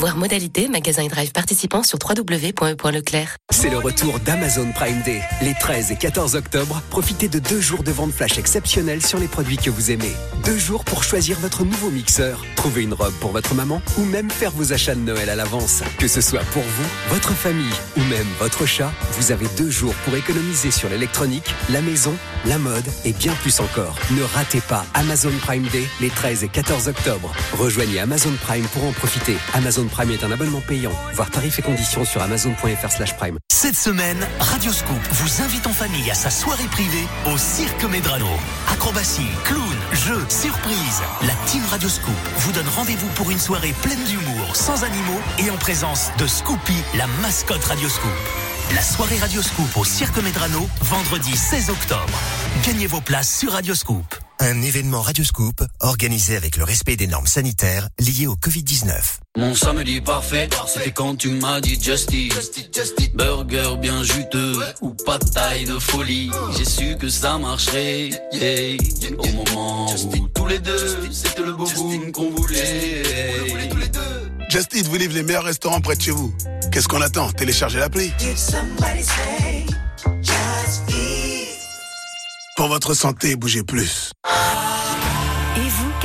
Voir 0.00 0.16
modalité, 0.16 0.66
magasin 0.68 1.02
et 1.02 1.08
drive 1.08 1.30
participants 1.30 1.82
sur 1.82 1.98
www.e.leclerc. 2.02 3.36
C'est 3.50 3.68
le 3.68 3.76
retour 3.76 4.18
d'Amazon 4.20 4.72
Prime 4.72 5.02
Day. 5.02 5.20
Les 5.42 5.52
13 5.52 5.92
et 5.92 5.96
14 5.96 6.36
octobre, 6.36 6.80
profitez 6.88 7.28
de 7.28 7.38
deux 7.38 7.60
jours 7.60 7.82
de 7.82 7.90
vente 7.90 8.12
flash 8.12 8.38
exceptionnelle 8.38 9.04
sur 9.04 9.18
les 9.18 9.28
produits 9.28 9.58
que 9.58 9.68
vous 9.68 9.90
aimez. 9.90 10.12
Deux 10.46 10.56
jours 10.56 10.86
pour 10.86 11.04
choisir 11.04 11.38
votre 11.40 11.64
nouveau 11.64 11.90
mixeur, 11.90 12.46
trouver 12.56 12.84
une 12.84 12.94
robe 12.94 13.12
pour 13.20 13.32
votre 13.32 13.54
maman 13.54 13.82
ou 13.98 14.04
même 14.06 14.30
faire 14.30 14.52
vos 14.52 14.72
achats 14.72 14.94
de 14.94 15.00
Noël 15.00 15.28
à 15.28 15.36
l'avance. 15.36 15.82
Que 15.98 16.08
ce 16.08 16.22
soit 16.22 16.44
pour 16.52 16.62
vous, 16.62 16.88
votre 17.10 17.32
famille 17.32 17.74
ou 17.98 18.00
même 18.04 18.26
votre 18.38 18.64
chat, 18.64 18.90
vous 19.18 19.32
avez 19.32 19.48
deux 19.58 19.68
jours 19.68 19.94
pour 20.06 20.16
économiser 20.16 20.70
sur 20.70 20.88
l'électronique, 20.88 21.54
la 21.68 21.82
maison, 21.82 22.14
la 22.46 22.56
mode 22.56 22.88
et 23.04 23.12
bien 23.12 23.34
plus 23.34 23.60
encore. 23.60 23.96
Ne 24.12 24.22
ratez 24.22 24.62
pas 24.62 24.86
Amazon 24.94 25.32
Prime 25.42 25.66
Day 25.66 25.84
les 26.00 26.08
13 26.08 26.44
et 26.44 26.48
14 26.48 26.88
octobre. 26.88 27.34
Rejoignez 27.58 28.00
Amazon 28.00 28.32
Prime 28.46 28.64
pour 28.72 28.84
en 28.84 28.92
profiter. 28.92 29.36
Prime 29.90 30.10
est 30.10 30.24
un 30.24 30.32
abonnement 30.32 30.60
payant. 30.60 30.92
Voir 31.14 31.30
tarifs 31.30 31.58
et 31.58 31.62
conditions 31.62 32.04
sur 32.04 32.22
amazon.fr 32.22 33.14
prime. 33.16 33.38
Cette 33.52 33.76
semaine, 33.76 34.26
Radioscoop 34.38 35.00
vous 35.12 35.42
invite 35.42 35.66
en 35.66 35.72
famille 35.72 36.10
à 36.10 36.14
sa 36.14 36.30
soirée 36.30 36.68
privée 36.70 37.06
au 37.32 37.36
Cirque 37.36 37.84
Medrano. 37.84 38.26
Acrobatie, 38.72 39.28
clown, 39.44 39.76
jeux, 39.92 40.24
surprise. 40.28 41.02
La 41.26 41.34
team 41.46 41.62
Radioscoop 41.70 42.14
vous 42.38 42.52
donne 42.52 42.68
rendez-vous 42.68 43.08
pour 43.16 43.30
une 43.30 43.38
soirée 43.38 43.74
pleine 43.82 44.02
d'humour, 44.04 44.56
sans 44.56 44.84
animaux 44.84 45.20
et 45.38 45.50
en 45.50 45.56
présence 45.56 46.10
de 46.18 46.26
Scoopy, 46.26 46.76
la 46.96 47.06
mascotte 47.22 47.64
Radioscoop. 47.64 48.49
La 48.74 48.82
soirée 48.82 49.18
Radioscoop 49.18 49.76
au 49.76 49.84
Cirque 49.84 50.18
Medrano, 50.18 50.68
vendredi 50.82 51.36
16 51.36 51.70
octobre. 51.70 52.18
Gagnez 52.64 52.86
vos 52.86 53.00
places 53.00 53.38
sur 53.40 53.52
Radioscoop. 53.52 54.04
Un 54.38 54.62
événement 54.62 55.02
Radioscoop 55.02 55.64
organisé 55.80 56.36
avec 56.36 56.56
le 56.56 56.62
respect 56.62 56.94
des 56.94 57.08
normes 57.08 57.26
sanitaires 57.26 57.88
liées 57.98 58.28
au 58.28 58.36
Covid-19. 58.36 59.18
Mon 59.36 59.54
samedi 59.54 60.00
parfait, 60.00 60.48
c'était 60.66 60.92
quand 60.92 61.16
tu 61.16 61.30
m'as 61.30 61.60
dit 61.60 61.78
Just 61.82 62.12
Eat. 62.12 62.32
Burger 63.14 63.76
bien 63.78 64.04
juteux 64.04 64.56
ou 64.80 64.90
pas 64.90 65.18
de 65.18 65.28
taille 65.28 65.64
de 65.64 65.78
folie. 65.78 66.30
J'ai 66.56 66.64
su 66.64 66.96
que 66.96 67.08
ça 67.08 67.38
marcherait, 67.38 68.10
yeah. 68.32 68.76
Au 69.18 69.26
moment 69.32 69.86
où 69.92 70.28
tous 70.28 70.46
les 70.46 70.58
deux, 70.60 71.08
c'était 71.10 71.42
le 71.42 71.52
beau 71.52 71.66
boom 71.74 72.12
qu'on 72.12 72.30
voulait. 72.30 73.02
Just 74.50 74.74
Eat 74.74 74.88
vous 74.88 74.96
livre 74.96 75.14
les 75.14 75.22
meilleurs 75.22 75.44
restaurants 75.44 75.80
près 75.80 75.94
de 75.94 76.02
chez 76.02 76.10
vous. 76.10 76.34
Qu'est-ce 76.72 76.88
qu'on 76.88 77.00
attend? 77.00 77.30
Téléchargez 77.30 77.78
l'appli. 77.78 78.12
Pour 82.56 82.66
votre 82.66 82.94
santé, 82.94 83.36
bougez 83.36 83.62
plus. 83.62 84.10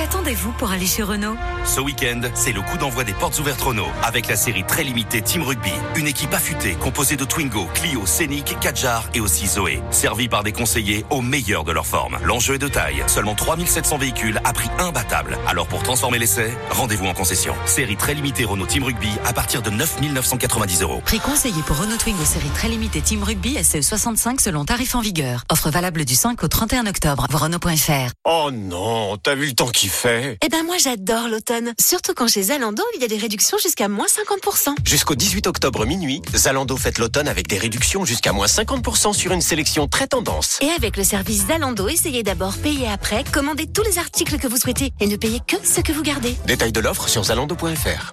Qu'attendez-vous 0.06 0.51
pour 0.51 0.72
aller 0.72 0.86
chez 0.86 1.01
Renault 1.01 1.36
Ce 1.64 1.80
week-end, 1.80 2.22
c'est 2.36 2.51
le 2.51 2.62
coup 2.62 2.78
d'envoi 2.78 3.03
des 3.03 3.14
portes 3.14 3.39
ouvertes 3.39 3.62
Renault 3.62 3.88
avec 4.03 4.28
la 4.28 4.36
série 4.36 4.64
très 4.64 4.84
limitée 4.84 5.22
Team 5.22 5.41
Rugby. 5.41 5.72
Une 5.95 6.06
équipe 6.06 6.34
affûtée 6.34 6.76
composée 6.76 7.16
de 7.16 7.26
Twingo, 7.26 7.66
Clio, 7.74 8.06
Scénic, 8.06 8.56
Kadjar 8.60 9.10
et 9.16 9.20
aussi 9.20 9.47
Zoé. 9.47 9.82
Servie 9.89 10.28
par 10.28 10.43
des 10.43 10.51
conseillers 10.51 11.06
au 11.10 11.22
meilleur 11.22 11.64
de 11.64 11.72
leur 11.72 11.88
forme. 11.88 12.20
L'enjeu 12.24 12.56
est 12.56 12.60
de 12.60 12.68
taille. 12.68 13.03
Seulement 13.08 13.34
3700 13.34 13.97
véhicules 13.97 14.39
à 14.43 14.53
prix 14.53 14.70
imbattable. 14.78 15.39
Alors 15.47 15.66
pour 15.66 15.82
transformer 15.82 16.20
l'essai, 16.20 16.56
rendez-vous 16.70 17.08
en 17.08 17.14
concession. 17.16 17.56
Série 17.66 17.97
très 17.97 18.14
limitée 18.14 18.45
Renault 18.45 18.68
Team 18.68 18.84
Rugby 18.84 19.10
à 19.26 19.34
partir 19.34 19.64
de 19.64 19.72
9 19.72 20.01
990 20.01 20.84
euros. 20.84 21.01
Prix 21.03 21.20
conseillé 21.20 21.62
pour 21.64 21.80
Renault 21.80 21.97
Twingo 21.97 22.24
série 22.26 22.49
très 22.49 22.70
limitée 22.70 23.01
Team 23.01 23.24
Rugby 23.24 23.64
SE 23.64 23.82
65 23.82 24.39
selon 24.39 24.66
tarif 24.66 24.93
en 24.93 25.01
vigueur. 25.01 25.45
Offre 25.49 25.72
valable 25.72 26.06
du 26.06 26.14
5 26.14 26.43
au 26.43 26.47
31 26.47 26.86
octobre. 26.86 27.26
Voir 27.32 27.43
Renault.fr. 27.43 28.12
Oh 28.26 28.51
non, 28.53 29.18
t'as 29.18 29.34
vu 29.34 29.47
le 29.47 29.53
temps 29.53 29.70
qu'il 29.70 29.89
fait? 29.95 30.37
Eh 30.43 30.49
ben 30.49 30.63
moi 30.63 30.75
j'adore 30.77 31.27
l'automne. 31.27 31.73
Surtout 31.79 32.13
quand 32.13 32.27
chez 32.27 32.43
Zalando, 32.43 32.83
il 32.95 33.01
y 33.01 33.05
a 33.05 33.07
des 33.07 33.17
réductions 33.17 33.57
jusqu'à 33.57 33.87
moins 33.87 34.05
50%. 34.05 34.75
Jusqu'au 34.83 35.15
18 35.15 35.47
octobre 35.47 35.85
minuit, 35.85 36.21
Zalando 36.35 36.77
fête 36.77 36.99
l'automne 36.99 37.27
avec 37.27 37.47
des 37.47 37.57
réductions 37.57 38.05
jusqu'à 38.05 38.33
moins 38.33 38.47
50% 38.47 39.13
sur 39.13 39.31
une 39.31 39.41
sélection 39.41 39.87
très 39.87 40.07
tendance. 40.07 40.59
Et 40.61 40.69
avec 40.69 40.97
le 40.97 41.03
service 41.03 41.47
Zalando, 41.47 41.87
essayez 41.87 42.23
d'abord, 42.23 42.57
payer 42.57 42.87
après, 42.87 43.23
commandez 43.31 43.67
tous 43.67 43.83
les 43.83 43.97
articles 43.97 44.37
que 44.37 44.47
vous 44.47 44.57
souhaitez 44.57 44.91
et 44.99 45.07
ne 45.07 45.15
payez 45.15 45.39
que 45.39 45.55
ce 45.63 45.81
que 45.81 45.91
vous 45.91 46.03
gardez. 46.03 46.35
Détails 46.45 46.71
de 46.73 46.79
l'offre 46.81 47.07
sur 47.07 47.23
zalando.fr. 47.23 48.11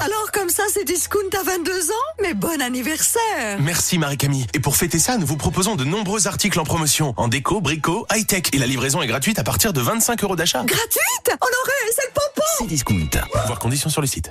Alors 0.00 0.30
comme 0.32 0.48
ça, 0.48 0.62
c'est 0.72 0.84
discount 0.84 1.18
à 1.38 1.42
22 1.42 1.90
ans 1.90 1.94
Mais 2.22 2.34
bon 2.34 2.60
anniversaire 2.60 3.58
Merci 3.60 3.98
Marie-Camille. 3.98 4.46
Et 4.54 4.60
pour 4.60 4.76
fêter 4.76 4.98
ça, 4.98 5.16
nous 5.18 5.26
vous 5.26 5.36
proposons 5.36 5.74
de 5.76 5.84
nombreux 5.84 6.26
articles 6.26 6.58
en 6.60 6.64
promotion, 6.64 7.14
en 7.16 7.28
déco, 7.28 7.60
brico, 7.60 8.06
high-tech. 8.12 8.44
Et 8.52 8.58
la 8.58 8.66
livraison 8.66 9.02
est 9.02 9.06
gratuite 9.06 9.38
à 9.38 9.44
partir 9.44 9.72
de 9.72 9.80
25 9.80 10.22
euros 10.24 10.36
d'achat. 10.36 10.64
Gratuite? 10.64 11.30
Honoré, 11.40 11.92
c'est 11.94 12.06
le 12.06 12.12
pompon 12.12 12.46
C'est 12.58 12.66
discount. 12.66 13.20
Voir 13.46 13.58
conditions 13.58 13.90
sur 13.90 14.00
le 14.00 14.06
site. 14.06 14.30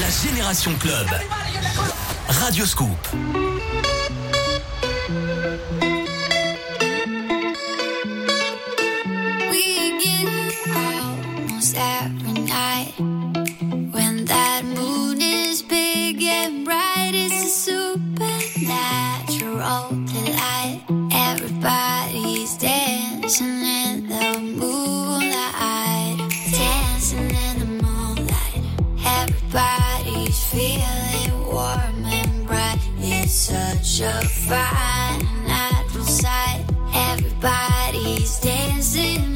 La 0.00 0.28
Génération 0.28 0.72
Club. 0.78 1.06
Radioscoop. 2.28 2.88
We 3.34 3.45
supernatural 18.66 19.90
delight. 20.06 20.82
Everybody's 21.12 22.56
dancing 22.56 23.62
in 23.62 24.08
the 24.08 24.40
moonlight, 24.40 26.18
dancing 26.50 27.30
in 27.30 27.58
the 27.60 27.66
moonlight. 27.84 28.64
Everybody's 29.04 30.44
feeling 30.50 31.46
warm 31.46 32.04
and 32.06 32.46
bright. 32.46 32.78
It's 32.98 33.32
such 33.32 34.00
a 34.00 34.26
fine 34.28 35.24
natural 35.46 36.04
sight. 36.04 36.64
Everybody's 36.92 38.40
dancing 38.40 39.35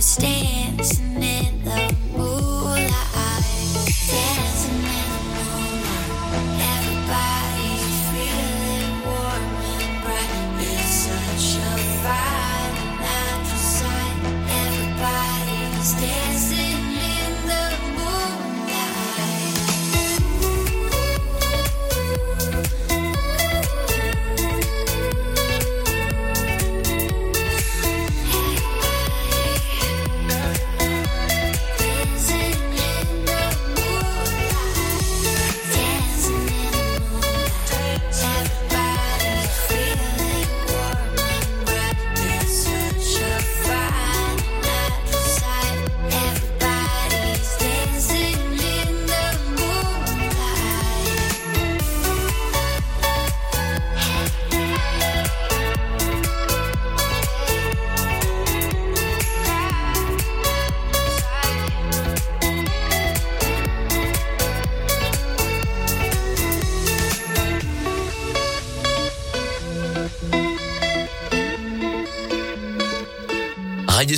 stay. 0.00 0.57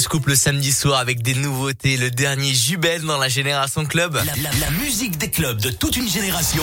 Scoop 0.00 0.26
le 0.26 0.34
samedi 0.34 0.72
soir 0.72 0.98
avec 0.98 1.22
des 1.22 1.34
nouveautés, 1.34 1.98
le 1.98 2.10
dernier 2.10 2.54
Jubel 2.54 3.02
dans 3.02 3.18
la 3.18 3.28
Génération 3.28 3.84
Club. 3.84 4.18
La, 4.42 4.70
musique 4.82 5.18
des 5.18 5.30
clubs 5.30 5.60
de 5.60 5.68
toute 5.70 5.96
une 5.96 6.08
génération. 6.08 6.62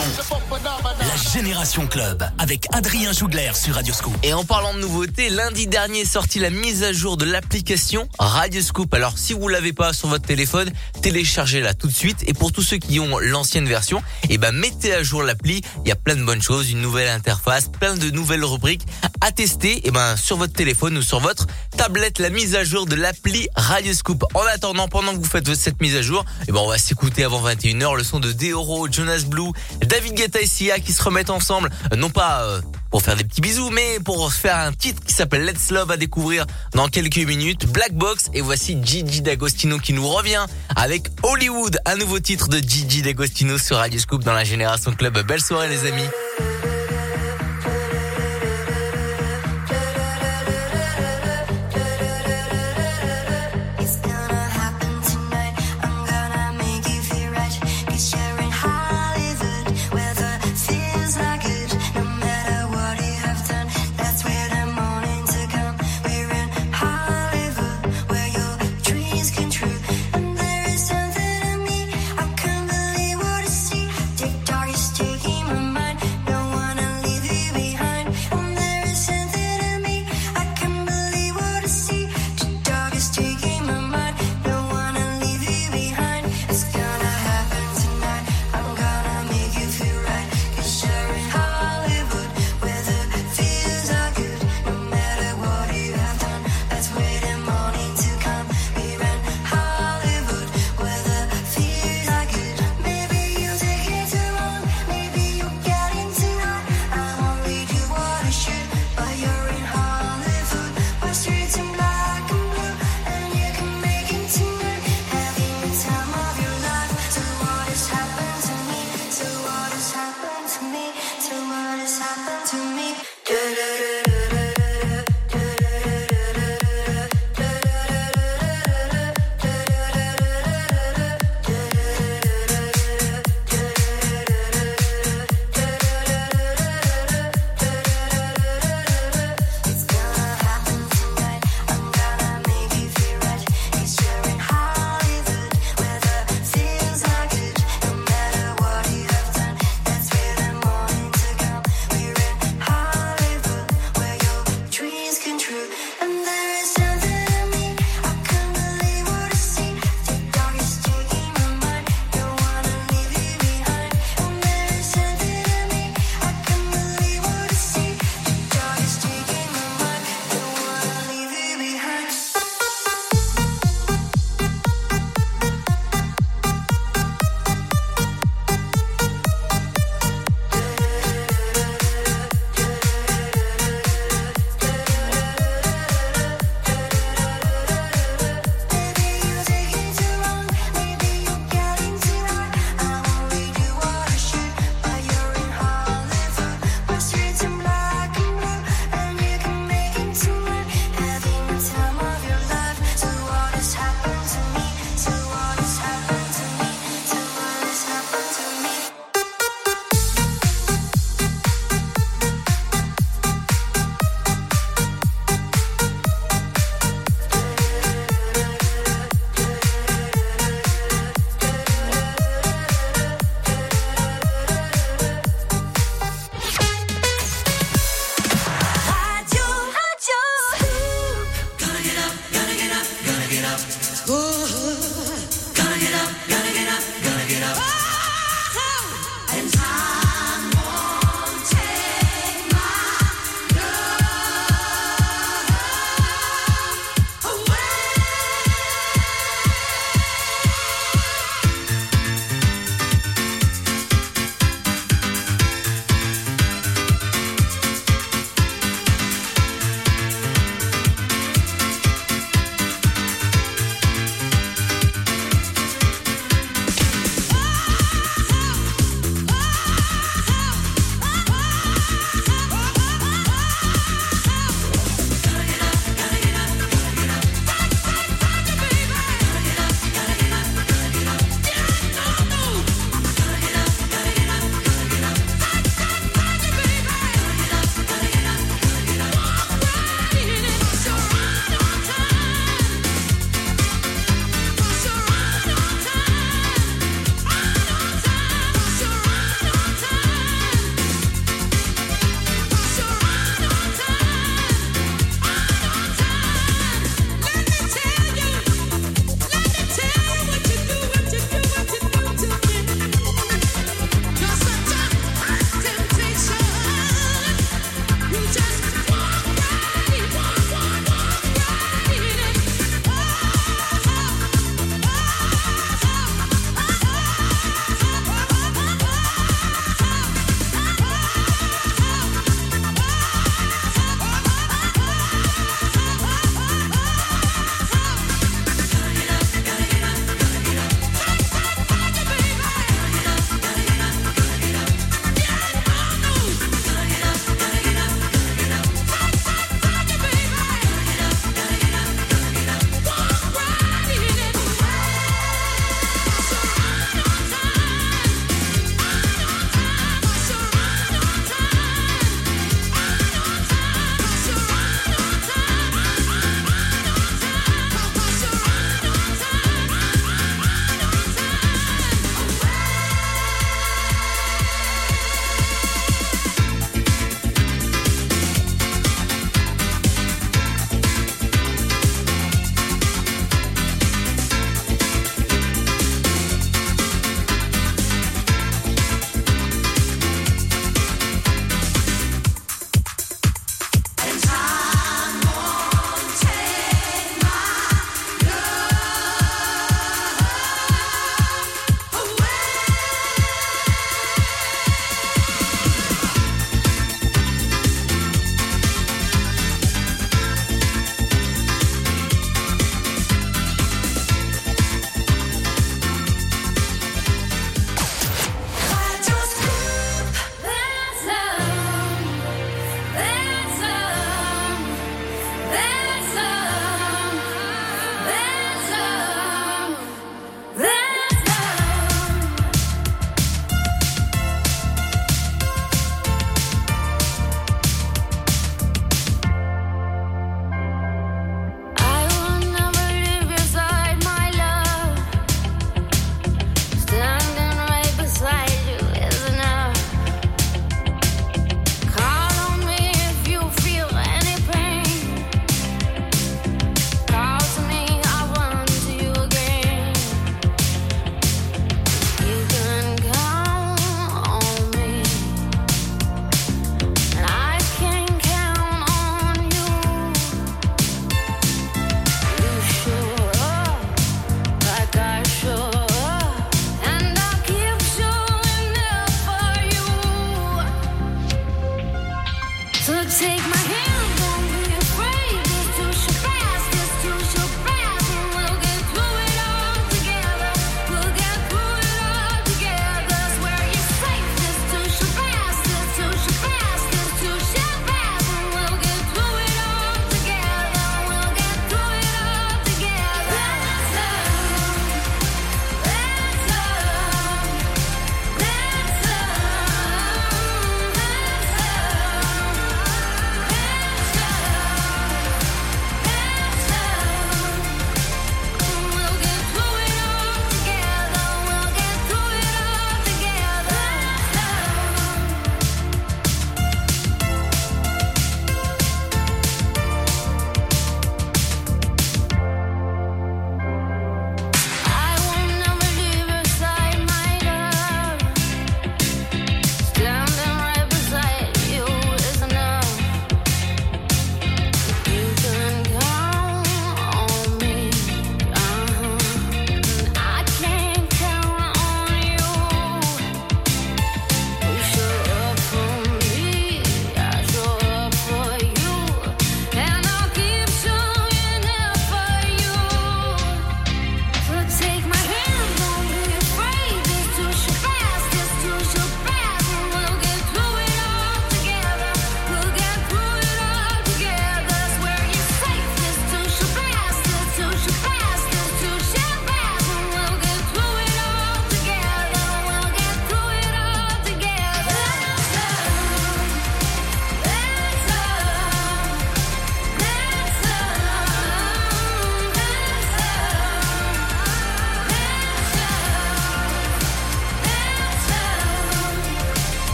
Génération 1.18 1.86
Club 1.86 2.24
avec 2.38 2.66
Adrien 2.72 3.12
Jougler 3.12 3.50
sur 3.54 3.74
Radio 3.74 3.92
Scoop. 3.92 4.14
Et 4.22 4.32
en 4.32 4.44
parlant 4.44 4.72
de 4.72 4.78
nouveautés, 4.78 5.30
lundi 5.30 5.66
dernier 5.66 6.00
est 6.00 6.04
sortie 6.04 6.38
la 6.38 6.50
mise 6.50 6.84
à 6.84 6.92
jour 6.92 7.16
de 7.16 7.24
l'application 7.24 8.08
Radio 8.18 8.62
Scoop. 8.62 8.94
Alors 8.94 9.18
si 9.18 9.32
vous 9.32 9.48
l'avez 9.48 9.72
pas 9.72 9.92
sur 9.92 10.08
votre 10.08 10.26
téléphone, 10.26 10.70
téléchargez-la 11.02 11.74
tout 11.74 11.88
de 11.88 11.92
suite. 11.92 12.22
Et 12.28 12.34
pour 12.34 12.52
tous 12.52 12.62
ceux 12.62 12.76
qui 12.76 13.00
ont 13.00 13.18
l'ancienne 13.18 13.66
version, 13.66 14.00
eh 14.30 14.38
ben 14.38 14.52
mettez 14.52 14.94
à 14.94 15.02
jour 15.02 15.22
l'appli. 15.22 15.62
Il 15.84 15.88
y 15.88 15.92
a 15.92 15.96
plein 15.96 16.14
de 16.14 16.22
bonnes 16.22 16.42
choses, 16.42 16.70
une 16.70 16.80
nouvelle 16.80 17.08
interface, 17.08 17.68
plein 17.68 17.94
de 17.94 18.10
nouvelles 18.10 18.44
rubriques 18.44 18.86
à 19.20 19.32
tester. 19.32 19.86
Et 19.86 19.90
ben 19.90 20.16
sur 20.16 20.36
votre 20.36 20.52
téléphone 20.52 20.96
ou 20.96 21.02
sur 21.02 21.20
votre 21.20 21.46
tablette, 21.76 22.20
la 22.20 22.30
mise 22.30 22.54
à 22.54 22.64
jour 22.64 22.86
de 22.86 22.94
l'appli 22.94 23.48
Radio 23.56 23.92
Scoop. 23.92 24.24
En 24.34 24.42
attendant, 24.42 24.88
pendant 24.88 25.12
que 25.12 25.18
vous 25.18 25.24
faites 25.24 25.52
cette 25.54 25.80
mise 25.80 25.96
à 25.96 26.02
jour, 26.02 26.24
eh 26.46 26.52
ben 26.52 26.60
on 26.60 26.68
va 26.68 26.78
s'écouter 26.78 27.24
avant 27.24 27.42
21h 27.42 27.96
le 27.96 28.04
son 28.04 28.20
de 28.20 28.30
Deoro, 28.32 28.86
Jonas 28.90 29.24
Blue, 29.26 29.50
David 29.80 30.14
Guetta 30.14 30.40
et 30.40 30.46
Sia 30.46 30.78
qui 30.78 30.92
se 30.92 31.02
remettent 31.08 31.30
ensemble, 31.30 31.70
non 31.96 32.10
pas 32.10 32.42
euh, 32.42 32.60
pour 32.90 33.02
faire 33.02 33.16
des 33.16 33.24
petits 33.24 33.40
bisous, 33.40 33.70
mais 33.70 33.98
pour 34.04 34.30
faire 34.30 34.56
un 34.56 34.72
titre 34.72 35.02
qui 35.02 35.14
s'appelle 35.14 35.44
Let's 35.44 35.70
Love 35.70 35.90
à 35.90 35.96
découvrir 35.96 36.44
dans 36.74 36.88
quelques 36.88 37.16
minutes. 37.16 37.66
Black 37.66 37.94
Box 37.94 38.28
et 38.34 38.42
voici 38.42 38.78
Gigi 38.82 39.22
D'Agostino 39.22 39.78
qui 39.78 39.94
nous 39.94 40.06
revient 40.06 40.44
avec 40.76 41.08
Hollywood, 41.22 41.78
un 41.86 41.96
nouveau 41.96 42.20
titre 42.20 42.48
de 42.48 42.58
Gigi 42.58 43.00
D'Agostino 43.00 43.56
sur 43.56 43.78
Radio 43.78 43.98
Scoop 43.98 44.22
dans 44.22 44.34
la 44.34 44.44
Génération 44.44 44.92
Club. 44.92 45.18
Belle 45.26 45.40
soirée 45.40 45.68
les 45.68 45.86
amis. 45.86 46.08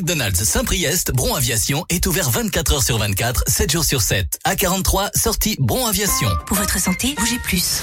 McDonald's 0.00 0.42
Saint-Priest, 0.42 1.12
Bron 1.12 1.34
Aviation 1.34 1.84
est 1.90 2.06
ouvert 2.06 2.30
24 2.30 2.78
h 2.78 2.84
sur 2.86 2.96
24, 2.96 3.44
7 3.46 3.70
jours 3.70 3.84
sur 3.84 4.00
7. 4.00 4.38
A43, 4.46 5.10
sortie 5.14 5.56
Bron 5.60 5.86
Aviation. 5.86 6.30
Pour 6.46 6.56
votre 6.56 6.78
santé, 6.80 7.14
bougez 7.18 7.38
plus. 7.38 7.82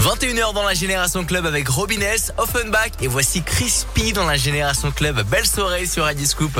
21h 0.00 0.54
dans 0.54 0.62
la 0.62 0.72
Génération 0.72 1.26
Club 1.26 1.44
avec 1.44 1.68
Robinès, 1.68 2.32
Offenbach 2.38 2.92
et 3.02 3.08
voici 3.08 3.42
Crispy 3.42 4.14
dans 4.14 4.24
la 4.24 4.38
Génération 4.38 4.90
Club. 4.90 5.22
Belle 5.30 5.46
soirée 5.46 5.84
sur 5.84 6.04
Radio 6.04 6.24
Scoop. 6.24 6.58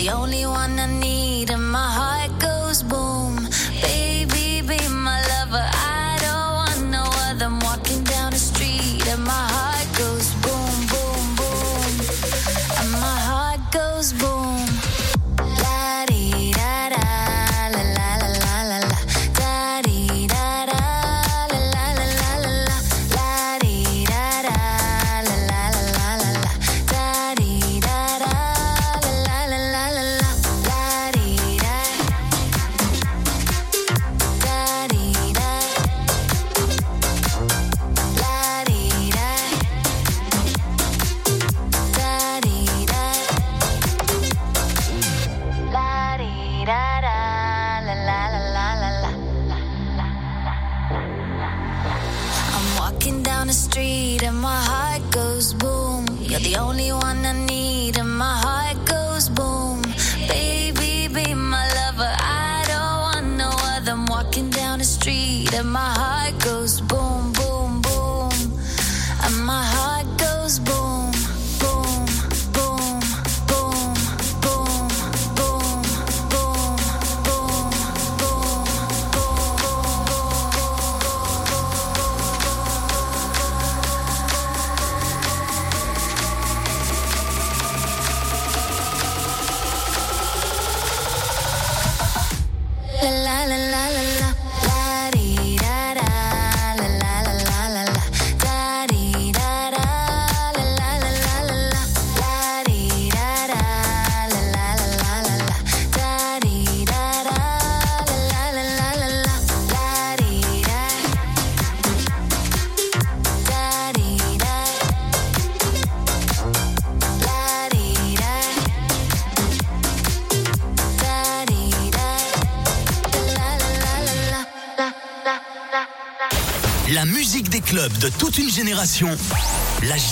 the 0.00 0.08
only 0.08 0.46
one 0.46 0.69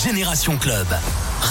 Génération 0.09 0.57
Club, 0.57 0.87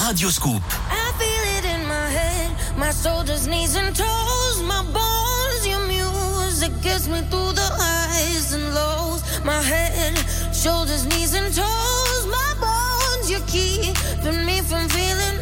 Radio 0.04 0.30
Scoop. 0.30 0.60
I 0.90 1.12
feel 1.16 1.44
it 1.58 1.64
in 1.64 1.86
my 1.86 2.08
head, 2.10 2.50
my 2.76 2.90
shoulders, 2.90 3.46
knees 3.46 3.76
and 3.76 3.94
toes, 3.94 4.62
my 4.64 4.82
bones, 4.92 5.64
your 5.64 5.78
music 5.86 6.72
gets 6.82 7.06
me 7.06 7.20
through 7.30 7.52
the 7.52 7.68
highs 7.78 8.52
and 8.52 8.74
lows. 8.74 9.22
My 9.44 9.62
head, 9.62 10.18
shoulders, 10.52 11.06
knees 11.06 11.34
and 11.34 11.54
toes, 11.54 12.26
my 12.26 12.50
bones, 12.58 13.30
you're 13.30 13.46
keeping 13.46 14.44
me 14.44 14.60
from 14.60 14.88
feeling 14.88 15.37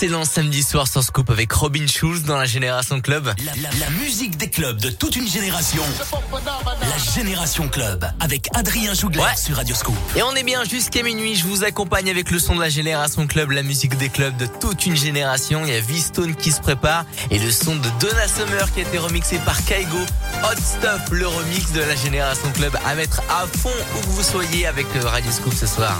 excellent 0.00 0.24
samedi 0.24 0.62
soir 0.62 0.86
sur 0.86 1.02
Scoop 1.02 1.28
avec 1.28 1.50
Robin 1.50 1.88
Schulz 1.88 2.22
dans 2.22 2.36
la 2.36 2.44
Génération 2.44 3.00
Club. 3.00 3.34
La, 3.80 3.90
musique 3.90 4.36
des 4.36 4.48
clubs 4.48 4.80
de 4.80 4.90
toute 4.90 5.16
une 5.16 5.26
génération. 5.26 5.82
La 6.80 7.12
Génération 7.16 7.68
Club 7.68 8.08
avec 8.20 8.48
Adrien 8.54 8.94
Jougler 8.94 9.18
ouais. 9.18 9.36
sur 9.36 9.56
Radio 9.56 9.74
Scoop. 9.74 9.96
Et 10.14 10.22
on 10.22 10.36
est 10.36 10.44
bien 10.44 10.62
jusqu'à 10.62 11.02
minuit. 11.02 11.34
Je 11.34 11.42
vous 11.46 11.64
accompagne 11.64 12.08
avec 12.10 12.30
le 12.30 12.38
son 12.38 12.54
de 12.54 12.60
la 12.60 12.68
Génération 12.68 13.26
Club, 13.26 13.50
la 13.50 13.64
musique 13.64 13.98
des 13.98 14.08
clubs 14.08 14.36
de 14.36 14.46
toute 14.46 14.86
une 14.86 14.96
génération. 14.96 15.62
Il 15.66 15.72
y 15.72 15.76
a 15.76 15.80
V-Stone 15.80 16.36
qui 16.36 16.52
se 16.52 16.60
prépare 16.60 17.04
et 17.32 17.40
le 17.40 17.50
son 17.50 17.74
de 17.74 17.88
Donna 17.98 18.28
Summer 18.28 18.72
qui 18.72 18.78
a 18.78 18.82
été 18.82 18.98
remixé 18.98 19.38
par 19.38 19.64
Kaigo. 19.64 19.98
Hot 20.44 20.60
Stuff, 20.60 21.10
le 21.10 21.26
remix 21.26 21.72
de 21.72 21.80
la 21.80 21.96
Génération 21.96 22.52
Club 22.52 22.78
à 22.86 22.94
mettre 22.94 23.20
à 23.28 23.48
fond 23.48 23.68
où 23.96 24.10
vous 24.12 24.22
soyez 24.22 24.64
avec 24.68 24.86
Radio 25.02 25.32
Scoop 25.32 25.54
ce 25.54 25.66
soir. 25.66 25.98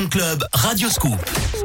Club 0.00 0.42
Radio 0.54 0.88
Scoop. 0.88 1.61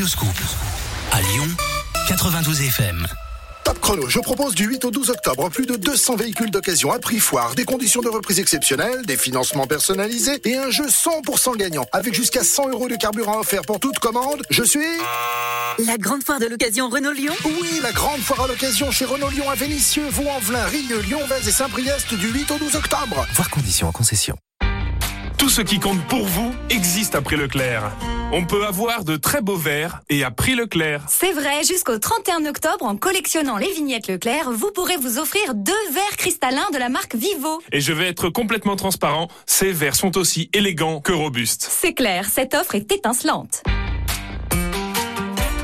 Radio 0.00 0.08
Scoop. 0.08 0.40
À 1.12 1.20
Lyon, 1.20 1.46
92 2.08 2.62
FM. 2.62 3.06
Top 3.64 3.78
chrono, 3.80 4.08
je 4.08 4.18
propose 4.20 4.54
du 4.54 4.64
8 4.64 4.86
au 4.86 4.90
12 4.90 5.10
octobre 5.10 5.50
plus 5.50 5.66
de 5.66 5.76
200 5.76 6.16
véhicules 6.16 6.50
d'occasion 6.50 6.90
à 6.90 6.98
prix 6.98 7.18
foire, 7.18 7.54
des 7.54 7.66
conditions 7.66 8.00
de 8.00 8.08
reprise 8.08 8.38
exceptionnelles, 8.38 9.04
des 9.04 9.18
financements 9.18 9.66
personnalisés 9.66 10.40
et 10.44 10.56
un 10.56 10.70
jeu 10.70 10.86
100% 10.86 11.54
gagnant 11.58 11.84
avec 11.92 12.14
jusqu'à 12.14 12.42
100 12.42 12.70
euros 12.70 12.88
de 12.88 12.96
carburant 12.96 13.40
offert 13.40 13.60
pour 13.60 13.78
toute 13.78 13.98
commande. 13.98 14.40
Je 14.48 14.62
suis... 14.62 14.80
La 15.84 15.98
grande 15.98 16.24
foire 16.24 16.40
de 16.40 16.46
l'occasion 16.46 16.88
Renault 16.88 17.12
Lyon 17.12 17.34
Oui, 17.44 17.80
la 17.82 17.92
grande 17.92 18.20
foire 18.20 18.44
à 18.44 18.48
l'occasion 18.48 18.90
chez 18.90 19.04
Renault 19.04 19.28
Lyon 19.28 19.50
à 19.50 19.54
Vénissieux, 19.54 20.08
Vaux-en-Velin, 20.08 20.64
Rieux, 20.64 21.00
Lyon-Vez 21.02 21.46
et 21.46 21.52
Saint-Priest 21.52 22.14
du 22.14 22.30
8 22.30 22.52
au 22.52 22.56
12 22.56 22.74
octobre. 22.74 23.26
Voir 23.34 23.50
conditions 23.50 23.88
en 23.88 23.92
concession. 23.92 24.38
Tout 25.40 25.48
ce 25.48 25.62
qui 25.62 25.80
compte 25.80 26.06
pour 26.06 26.26
vous 26.26 26.52
existe 26.68 27.14
à 27.14 27.22
prix 27.22 27.36
Leclerc. 27.36 27.90
On 28.30 28.44
peut 28.44 28.66
avoir 28.66 29.04
de 29.04 29.16
très 29.16 29.40
beaux 29.40 29.56
verres 29.56 30.02
et 30.10 30.22
à 30.22 30.30
prix 30.30 30.54
Leclerc. 30.54 31.06
C'est 31.08 31.32
vrai, 31.32 31.64
jusqu'au 31.64 31.98
31 31.98 32.44
octobre, 32.44 32.84
en 32.84 32.94
collectionnant 32.94 33.56
les 33.56 33.72
vignettes 33.72 34.06
Leclerc, 34.06 34.50
vous 34.50 34.70
pourrez 34.70 34.98
vous 34.98 35.18
offrir 35.18 35.54
deux 35.54 35.72
verres 35.94 36.18
cristallins 36.18 36.68
de 36.74 36.78
la 36.78 36.90
marque 36.90 37.14
Vivo. 37.14 37.62
Et 37.72 37.80
je 37.80 37.94
vais 37.94 38.08
être 38.08 38.28
complètement 38.28 38.76
transparent, 38.76 39.28
ces 39.46 39.72
verres 39.72 39.96
sont 39.96 40.18
aussi 40.18 40.50
élégants 40.52 41.00
que 41.00 41.12
robustes. 41.12 41.66
C'est 41.70 41.94
clair, 41.94 42.26
cette 42.28 42.52
offre 42.52 42.74
est 42.74 42.92
étincelante. 42.92 43.62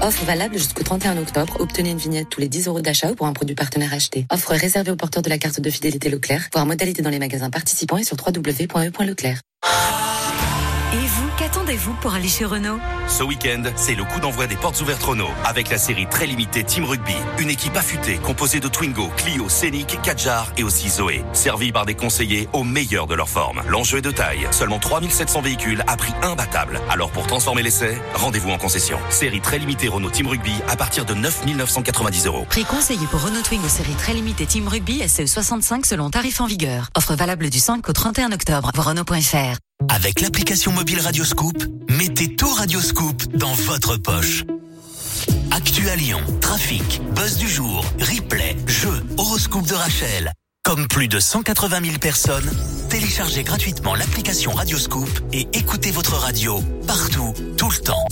Offre 0.07 0.25
valable 0.25 0.57
jusqu'au 0.57 0.85
31 0.85 1.19
octobre. 1.19 1.57
Obtenez 1.59 1.91
une 1.91 1.99
vignette 1.99 2.29
tous 2.29 2.41
les 2.41 2.49
10 2.49 2.69
euros 2.69 2.81
d'achat 2.81 3.11
ou 3.11 3.17
pour 3.17 3.27
un 3.27 3.33
produit 3.33 3.57
partenaire 3.57 3.93
acheté. 3.93 4.25
Offre 4.31 4.53
réservée 4.53 4.93
aux 4.93 4.97
porteurs 4.97 5.21
de 5.23 5.29
la 5.29 5.37
carte 5.37 5.61
de 5.61 5.69
fidélité 5.69 6.09
Leclerc. 6.09 6.49
Voir 6.53 6.65
modalité 6.65 7.03
dans 7.03 7.11
les 7.11 7.19
magasins 7.19 7.51
participants 7.51 7.97
et 7.97 8.05
sur 8.05 8.17
www.e.leclerc. 8.17 9.41
Qu'attendez-vous 11.47 11.93
pour 12.01 12.13
aller 12.13 12.27
chez 12.27 12.45
Renault? 12.45 12.81
Ce 13.07 13.23
week-end, 13.23 13.63
c'est 13.77 13.95
le 13.95 14.03
coup 14.03 14.19
d'envoi 14.19 14.49
des 14.49 14.57
portes 14.57 14.81
ouvertes 14.81 15.05
Renault 15.05 15.31
avec 15.45 15.71
la 15.71 15.79
série 15.79 16.09
très 16.09 16.27
limitée 16.27 16.65
Team 16.65 16.85
Rugby. 16.85 17.15
Une 17.39 17.51
équipe 17.51 17.77
affûtée 17.77 18.17
composée 18.17 18.59
de 18.59 18.67
Twingo, 18.67 19.11
Clio, 19.17 19.49
Scénic, 19.49 20.03
Kadjar 20.03 20.51
et 20.57 20.65
aussi 20.65 20.89
Zoé. 20.89 21.25
Servie 21.35 21.71
par 21.71 21.87
des 21.87 21.95
conseillers 21.95 22.49
au 22.53 22.65
meilleur 22.65 23.07
de 23.07 23.15
leur 23.15 23.29
forme. 23.29 23.63
L'enjeu 23.69 23.99
est 23.99 24.03
de 24.03 24.11
taille. 24.11 24.49
Seulement 24.51 24.81
3700 24.81 25.41
véhicules 25.41 25.85
à 25.87 25.97
prix 25.97 26.13
imbattable. 26.21 26.81
Alors 26.91 27.13
pour 27.13 27.29
transformer 27.29 27.63
l'essai, 27.63 27.97
rendez-vous 28.15 28.51
en 28.51 28.59
concession. 28.59 28.99
Série 29.09 29.41
très 29.41 29.61
limitée 29.61 29.87
Renault 29.87 30.11
Team 30.11 30.27
Rugby 30.27 30.55
à 30.67 30.75
partir 30.75 31.05
de 31.05 31.15
9 31.15 31.47
990 31.47 32.27
euros. 32.27 32.45
Prix 32.51 32.65
conseillé 32.65 33.07
pour 33.07 33.23
Renault 33.23 33.43
Twingo 33.43 33.69
série 33.69 33.95
très 33.95 34.15
limitée 34.15 34.47
Team 34.47 34.67
Rugby 34.67 35.09
SCE 35.09 35.27
65 35.27 35.87
selon 35.87 36.11
tarif 36.11 36.41
en 36.41 36.47
vigueur. 36.47 36.89
Offre 36.97 37.15
valable 37.15 37.51
du 37.51 37.61
5 37.61 37.89
au 37.89 37.93
31 37.93 38.33
octobre. 38.33 38.73
Renault.fr. 38.77 39.66
Avec 39.89 40.21
l'application 40.21 40.73
mobile 40.73 41.01
Radioscoop, 41.01 41.65
mettez 41.89 42.35
tout 42.35 42.53
Radioscoop 42.53 43.25
dans 43.35 43.53
votre 43.53 43.97
poche. 43.97 44.45
Actu 45.51 45.89
à 45.89 45.97
Lyon, 45.97 46.21
trafic, 46.41 47.01
buzz 47.15 47.37
du 47.37 47.49
jour, 47.49 47.85
replay, 48.01 48.57
jeux, 48.67 49.03
horoscope 49.17 49.67
de 49.67 49.75
Rachel. 49.75 50.33
Comme 50.65 50.89
plus 50.89 51.09
de 51.09 51.21
180 51.21 51.81
000 51.85 51.99
personnes, 51.99 52.51
téléchargez 52.89 53.45
gratuitement 53.45 53.95
l'application 53.95 54.53
Radioscoop 54.53 55.09
et 55.33 55.47
écoutez 55.53 55.93
votre 55.93 56.15
radio 56.15 56.61
partout, 56.87 57.33
tout 57.57 57.71
le 57.71 57.79
temps. 57.79 58.07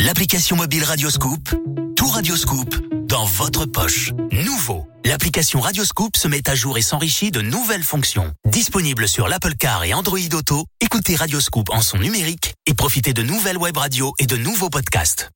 L'application 0.00 0.56
mobile 0.56 0.84
Radioscoop, 0.84 1.48
tout 1.96 2.08
Radioscoop 2.08 2.74
dans 3.06 3.24
votre 3.24 3.66
poche. 3.66 4.12
Nouveau, 4.32 4.86
l'application 5.08 5.60
Radioscoop 5.60 6.16
se 6.16 6.28
met 6.28 6.48
à 6.48 6.54
jour 6.54 6.78
et 6.78 6.82
s'enrichit 6.82 7.30
de 7.30 7.40
nouvelles 7.40 7.82
fonctions. 7.82 8.32
Disponible 8.46 9.08
sur 9.08 9.28
l'Apple 9.28 9.54
Car 9.54 9.84
et 9.84 9.94
Android 9.94 10.18
Auto, 10.32 10.66
écoutez 10.80 11.16
Radioscoop 11.16 11.70
en 11.70 11.82
son 11.82 11.98
numérique 11.98 12.54
et 12.66 12.74
profitez 12.74 13.12
de 13.12 13.22
nouvelles 13.22 13.58
web 13.58 13.76
radios 13.76 14.12
et 14.18 14.26
de 14.26 14.36
nouveaux 14.36 14.70
podcasts. 14.70 15.30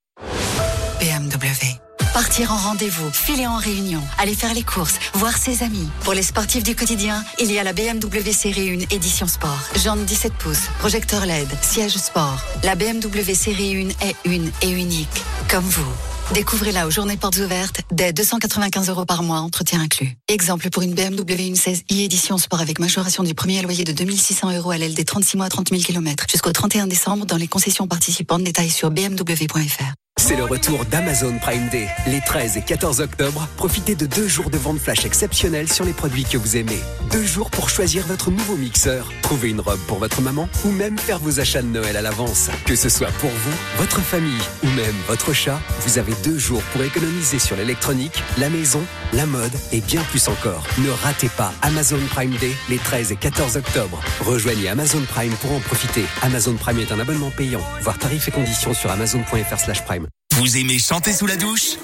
BMW. 1.00 1.84
Partir 2.14 2.52
en 2.52 2.56
rendez-vous, 2.56 3.10
filer 3.10 3.44
en 3.44 3.56
réunion, 3.56 4.00
aller 4.18 4.36
faire 4.36 4.54
les 4.54 4.62
courses, 4.62 5.00
voir 5.14 5.36
ses 5.36 5.64
amis. 5.64 5.88
Pour 6.04 6.14
les 6.14 6.22
sportifs 6.22 6.62
du 6.62 6.76
quotidien, 6.76 7.24
il 7.40 7.50
y 7.50 7.58
a 7.58 7.64
la 7.64 7.72
BMW 7.72 8.30
Série 8.30 8.70
1 8.70 8.94
édition 8.94 9.26
sport. 9.26 9.58
Janne 9.74 10.04
17 10.04 10.32
pouces, 10.34 10.68
projecteur 10.78 11.26
LED, 11.26 11.48
siège 11.60 11.96
sport. 11.96 12.40
La 12.62 12.76
BMW 12.76 13.34
Série 13.34 13.88
1 14.00 14.06
est 14.06 14.14
une 14.26 14.52
et 14.62 14.70
unique, 14.70 15.24
comme 15.50 15.64
vous. 15.64 15.92
Découvrez-la 16.32 16.86
aux 16.86 16.90
journées 16.92 17.16
portes 17.16 17.38
ouvertes 17.38 17.80
dès 17.90 18.12
295 18.12 18.90
euros 18.90 19.04
par 19.04 19.24
mois, 19.24 19.40
entretien 19.40 19.80
inclus. 19.80 20.16
Exemple 20.28 20.70
pour 20.70 20.84
une 20.84 20.94
BMW 20.94 21.52
1.16 21.52 21.82
e-édition 21.90 22.38
sport 22.38 22.60
avec 22.60 22.78
majoration 22.78 23.24
du 23.24 23.34
premier 23.34 23.60
loyer 23.60 23.82
de 23.82 23.92
2600 23.92 24.56
euros 24.56 24.70
à 24.70 24.78
l'aile 24.78 24.94
des 24.94 25.04
36 25.04 25.36
mois 25.36 25.48
30 25.48 25.70
000 25.70 25.82
km 25.82 26.26
jusqu'au 26.30 26.52
31 26.52 26.86
décembre 26.86 27.26
dans 27.26 27.36
les 27.36 27.48
concessions 27.48 27.88
participantes. 27.88 28.44
Détails 28.44 28.70
sur 28.70 28.92
bmw.fr. 28.92 29.94
C'est 30.26 30.36
le 30.36 30.44
retour 30.44 30.86
d'Amazon 30.86 31.38
Prime 31.38 31.68
Day. 31.68 31.86
Les 32.06 32.22
13 32.22 32.56
et 32.56 32.62
14 32.62 33.02
octobre, 33.02 33.46
profitez 33.59 33.94
de 33.94 34.06
deux 34.06 34.26
jours 34.26 34.48
de 34.48 34.56
vente 34.56 34.78
flash 34.78 35.05
exceptionnels 35.05 35.70
sur 35.70 35.84
les 35.84 35.92
produits 35.92 36.24
que 36.24 36.38
vous 36.38 36.56
aimez. 36.56 36.80
Deux 37.12 37.26
jours 37.26 37.51
pour 37.51 37.68
choisir 37.68 38.06
votre 38.06 38.30
nouveau 38.30 38.56
mixeur, 38.56 39.12
trouver 39.20 39.51
une 39.51 39.60
robe 39.60 39.80
pour 39.86 39.98
votre 39.98 40.22
maman 40.22 40.48
ou 40.64 40.70
même 40.70 40.96
faire 40.96 41.18
vos 41.18 41.40
achats 41.40 41.60
de 41.60 41.66
Noël 41.66 41.94
à 41.98 42.01
l'avance. 42.01 42.48
Que 42.64 42.74
ce 42.74 42.88
soit 42.88 43.10
pour 43.20 43.28
vous, 43.28 43.52
votre 43.76 44.01
famille 44.01 44.40
ou 44.62 44.68
même 44.68 44.94
votre 45.09 45.34
chat, 45.34 45.60
vous 45.80 45.98
avez 45.98 46.14
deux 46.24 46.38
jours 46.38 46.62
pour 46.72 46.82
économiser 46.82 47.38
sur 47.38 47.56
l'électronique, 47.56 48.22
la 48.38 48.48
maison, 48.48 48.80
la 49.12 49.26
mode 49.26 49.52
et 49.72 49.82
bien 49.82 50.01
plus 50.05 50.26
encore. 50.28 50.66
Ne 50.78 50.88
ratez 50.88 51.28
pas 51.36 51.52
Amazon 51.60 52.01
Prime 52.09 52.34
Day 52.40 52.52
les 52.70 52.78
13 52.78 53.12
et 53.12 53.16
14 53.16 53.59
octobre. 53.59 54.01
Rejoignez 54.24 54.70
Amazon 54.70 55.02
Prime 55.06 55.34
pour 55.42 55.52
en 55.52 55.60
profiter. 55.60 56.06
Amazon 56.22 56.55
Prime 56.55 56.78
est 56.78 56.92
un 56.92 57.01
abonnement 57.01 57.30
payant. 57.30 57.60
Voir 57.82 57.98
tarifs 57.98 58.26
et 58.26 58.30
conditions 58.30 58.72
sur 58.72 58.90
amazon.fr/prime. 58.90 60.09
Vous 60.44 60.58
aimez 60.58 60.78
chanter 60.80 61.12
sous 61.12 61.26
la 61.26 61.36
douche 61.36 61.76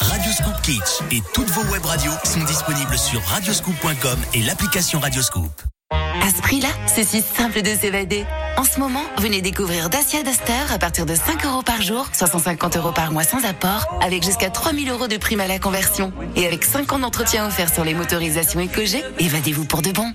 Radioscoop 0.00 0.60
Kitsch 0.62 1.02
et 1.10 1.22
toutes 1.34 1.50
vos 1.50 1.62
web 1.70 1.84
radios 1.84 2.10
sont 2.24 2.42
disponibles 2.44 2.98
sur 2.98 3.22
radioscoop.com 3.22 4.18
et 4.34 4.42
l'application 4.42 5.00
Radioscoop. 5.00 5.52
À 5.92 6.30
ce 6.34 6.40
prix-là, 6.40 6.68
c'est 6.86 7.04
si 7.04 7.22
simple 7.22 7.60
de 7.60 7.68
s'évader. 7.68 8.24
En 8.56 8.64
ce 8.64 8.80
moment, 8.80 9.04
venez 9.18 9.42
découvrir 9.42 9.90
Dacia 9.90 10.22
Duster 10.22 10.72
à 10.72 10.78
partir 10.78 11.04
de 11.04 11.14
5 11.14 11.44
euros 11.44 11.62
par 11.62 11.82
jour, 11.82 12.10
350 12.10 12.78
euros 12.78 12.92
par 12.92 13.12
mois 13.12 13.22
sans 13.22 13.44
apport, 13.44 13.86
avec 14.02 14.24
jusqu'à 14.24 14.50
3000 14.50 14.90
euros 14.90 15.08
de 15.08 15.18
prime 15.18 15.40
à 15.40 15.46
la 15.46 15.58
conversion. 15.58 16.12
Et 16.36 16.46
avec 16.46 16.64
5 16.64 16.90
ans 16.94 16.98
d'entretien 16.98 17.46
offert 17.46 17.72
sur 17.72 17.84
les 17.84 17.94
motorisations 17.94 18.60
EcoG, 18.60 19.04
évadez-vous 19.20 19.66
pour 19.66 19.82
de 19.82 19.92
bon. 19.92 20.12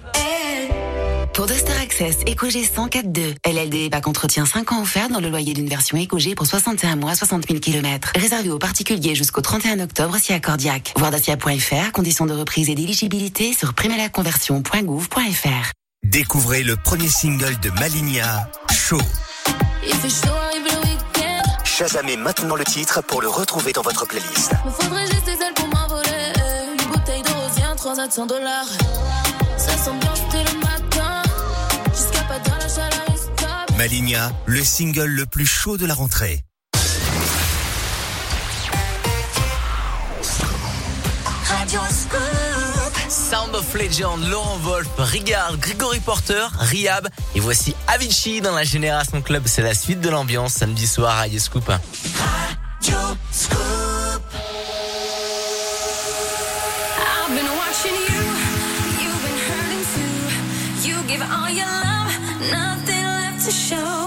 Pour 1.34 1.48
Duster 1.48 1.74
Access 1.82 2.18
EcoG 2.28 2.52
104.2, 2.52 3.36
LLD 3.44 3.90
bac 3.90 4.08
entretien 4.08 4.46
5 4.46 4.72
ans 4.72 4.84
offert 4.84 5.10
dans 5.10 5.20
le 5.20 5.30
loyer 5.30 5.56
d'une 5.56 5.68
version 5.68 5.98
EcoG 5.98 6.36
pour 6.36 6.46
61 6.46 6.96
mois, 6.96 7.16
60 7.16 7.48
000 7.48 7.60
km. 7.60 8.12
Réservé 8.16 8.52
aux 8.52 8.60
particuliers 8.60 9.16
jusqu'au 9.16 9.42
31 9.42 9.80
octobre 9.80 10.16
si 10.22 10.32
accordiaque. 10.32 10.94
Voir 10.96 11.10
dacia.fr, 11.10 11.92
conditions 11.92 12.28
de 12.28 12.34
reprise 12.34 12.70
et 12.70 12.76
d'éligibilité 12.76 13.52
sur 13.52 13.74
primelaconversion.gouv.fr. 13.74 15.72
Découvrez 16.04 16.62
le 16.62 16.76
premier 16.76 17.08
single 17.08 17.60
de 17.62 17.72
Malinia, 17.72 18.48
Chaud. 18.72 19.02
Il 19.88 19.96
fait 19.96 20.10
chaud, 20.10 20.36
arrive 20.36 20.66
le 20.66 20.88
week-end. 20.88 21.42
Shazamez 21.64 22.16
maintenant 22.16 22.56
le 22.56 22.64
titre 22.64 23.02
pour 23.02 23.24
le 23.24 23.30
retrouver 23.30 23.74
dans 23.74 23.82
votre 23.82 24.06
playlist. 24.06 24.52
Me 24.66 24.70
faudrait 24.70 25.08
juste 25.08 25.26
des 25.26 25.32
ailes 25.32 25.54
pour 25.56 25.68
m'envoler. 25.68 26.32
Une 26.80 26.92
bouteille 26.92 27.24
de 27.24 27.30
rosien, 27.30 27.76
transaction 27.76 28.28
dollars. 28.28 28.68
Ça 29.58 29.72
sent 29.72 29.92
bien 30.00 30.44
le 30.44 30.60
matin. 30.60 31.03
Malinia, 33.78 34.32
le 34.46 34.64
single 34.64 35.06
le 35.06 35.26
plus 35.26 35.46
chaud 35.46 35.78
de 35.78 35.86
la 35.86 35.94
rentrée. 35.94 36.44
Sound 43.10 43.56
of 43.56 43.74
Legend, 43.74 44.30
Laurent 44.30 44.58
Wolf, 44.64 44.88
Rigard, 44.98 45.58
Grigory 45.58 46.00
Porter, 46.00 46.48
Riab. 46.60 47.08
Et 47.36 47.40
voici 47.40 47.76
Avicii 47.88 48.42
dans 48.42 48.54
la 48.54 48.64
Génération 48.64 49.22
Club. 49.22 49.44
C'est 49.48 49.64
la 49.64 49.74
suite 49.74 50.02
de 50.02 50.10
l'ambiance 50.10 50.54
samedi 50.54 50.86
soir 50.88 51.18
à 51.18 51.28
Scoop. 51.40 51.70
I've 51.70 51.80
been 57.36 57.48
watching 57.58 57.96
you. 57.96 58.22
You've 59.02 59.22
been 59.24 59.40
hurting 59.48 59.84
too. 59.94 60.88
You 60.88 60.96
give 61.08 61.22
all 61.22 61.50
your 61.50 61.66
love, 61.66 62.12
left 62.52 62.73
to 63.44 63.52
show. 63.52 64.03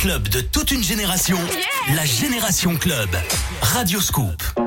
club 0.00 0.28
de 0.28 0.40
toute 0.40 0.70
une 0.70 0.82
génération, 0.82 1.36
la 1.94 2.06
Génération 2.06 2.74
Club. 2.76 3.10
Radio 3.60 4.00
Scoop. 4.00 4.59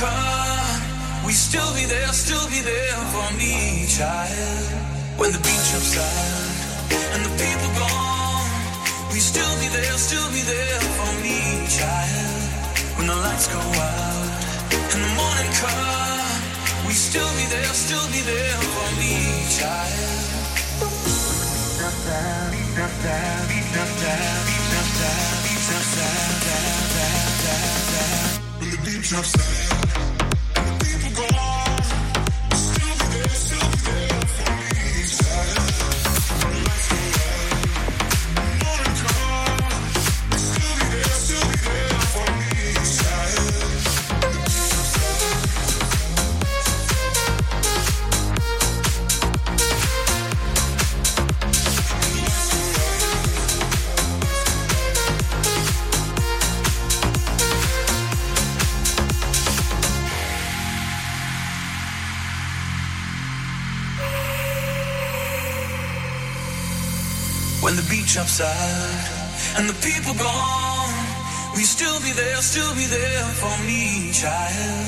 Come, 0.00 0.80
we 1.26 1.32
still 1.32 1.70
be 1.76 1.84
there, 1.84 2.08
still 2.12 2.46
be 2.48 2.60
there 2.64 3.00
for 3.12 3.28
me, 3.36 3.84
child. 3.84 4.64
When 5.20 5.30
the 5.32 5.40
beat 5.44 5.62
jumps 5.68 5.94
out 6.00 7.12
and 7.12 7.20
the 7.28 7.32
people 7.36 7.70
gone, 7.76 8.48
we 9.12 9.20
still 9.20 9.52
be 9.60 9.68
there, 9.68 9.96
still 10.00 10.28
be 10.32 10.40
there 10.40 10.80
for 10.96 11.12
me, 11.20 11.68
child. 11.68 12.40
When 12.96 13.06
the 13.12 13.18
lights 13.26 13.46
go 13.52 13.60
out 13.60 14.28
and 14.72 15.00
the 15.04 15.12
morning 15.20 15.52
come, 15.60 16.32
we 16.88 16.94
still 16.96 17.30
be 17.36 17.44
there, 17.52 17.72
still 17.76 18.06
be 18.08 18.20
there 18.24 18.60
for 18.74 18.88
me, 18.96 19.12
child. 19.52 20.30
When 28.60 28.70
the 28.70 28.78
beat 28.84 29.02
drops 29.08 29.79
go 31.14 31.22
on. 31.22 31.59
And 68.42 69.68
the 69.68 69.76
people 69.84 70.14
gone, 70.14 70.94
we 71.54 71.62
still 71.62 72.00
be 72.00 72.12
there, 72.12 72.36
still 72.36 72.72
be 72.74 72.86
there 72.86 73.24
for 73.36 73.52
me, 73.68 74.12
child. 74.12 74.86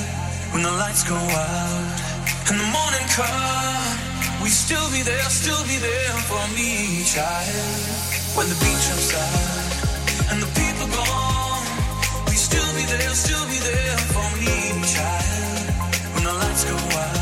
When 0.53 0.63
the 0.63 0.71
lights 0.71 1.05
go 1.05 1.17
out 1.17 2.01
and 2.49 2.57
the 2.59 2.69
morning 2.73 3.07
come, 3.13 4.43
we 4.43 4.49
still 4.49 4.89
be 4.91 5.03
there, 5.03 5.29
still 5.29 5.63
be 5.65 5.77
there 5.77 6.17
for 6.31 6.45
me, 6.57 7.05
child. 7.05 7.93
When 8.37 8.49
the 8.49 8.57
jumps 8.57 9.13
out 9.13 10.33
and 10.33 10.43
the 10.43 10.51
people 10.57 10.89
gone, 10.89 11.67
we 12.29 12.37
still 12.37 12.71
be 12.75 12.85
there, 12.89 13.11
still 13.11 13.45
be 13.53 13.59
there 13.61 13.99
for 14.17 14.29
me, 14.41 14.81
child. 14.89 15.69
When 16.15 16.25
the 16.25 16.33
lights 16.33 16.65
go 16.65 16.77
out 16.77 17.22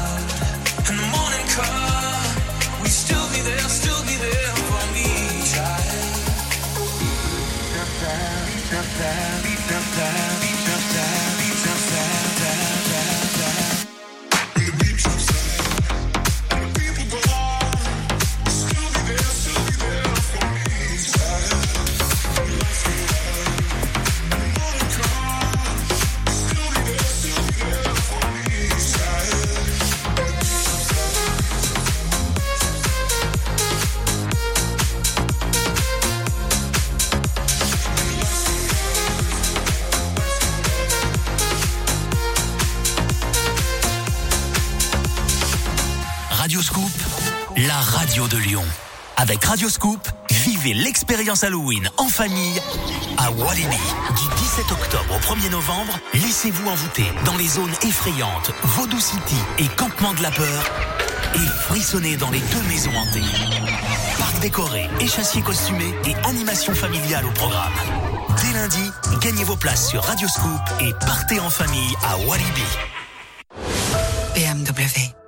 Radio 9.00 9.39
de 48.30 48.38
Lyon. 48.38 48.64
Avec 49.16 49.44
Radio 49.44 49.68
Scoop, 49.68 50.08
vivez 50.30 50.72
l'expérience 50.72 51.42
Halloween 51.42 51.90
en 51.96 52.08
famille 52.08 52.60
à 53.18 53.30
Walibi. 53.30 53.76
Du 54.16 54.40
17 54.40 54.72
octobre 54.72 55.16
au 55.16 55.34
1er 55.34 55.50
novembre, 55.50 55.98
laissez-vous 56.14 56.68
envoûter 56.68 57.04
dans 57.24 57.36
les 57.36 57.48
zones 57.48 57.72
effrayantes 57.82 58.52
Vaudou 58.62 59.00
City 59.00 59.36
et 59.58 59.66
Campement 59.76 60.14
de 60.14 60.22
la 60.22 60.30
Peur 60.30 60.64
et 61.34 61.46
frissonnez 61.62 62.16
dans 62.16 62.30
les 62.30 62.40
deux 62.40 62.62
maisons 62.68 62.92
hantées. 62.96 63.20
Parc 64.18 64.38
décoré, 64.40 64.88
échassier 65.00 65.42
costumé 65.42 65.94
et 66.06 66.14
animation 66.26 66.74
familiale 66.74 67.26
au 67.26 67.30
programme. 67.32 67.72
Dès 68.42 68.52
lundi, 68.52 68.90
gagnez 69.20 69.44
vos 69.44 69.56
places 69.56 69.88
sur 69.88 70.02
Radio 70.04 70.28
Scoop 70.28 70.60
et 70.80 70.92
partez 71.04 71.40
en 71.40 71.50
famille 71.50 71.94
à 72.04 72.16
Walibi. 72.26 72.62
BMW. 74.34 75.19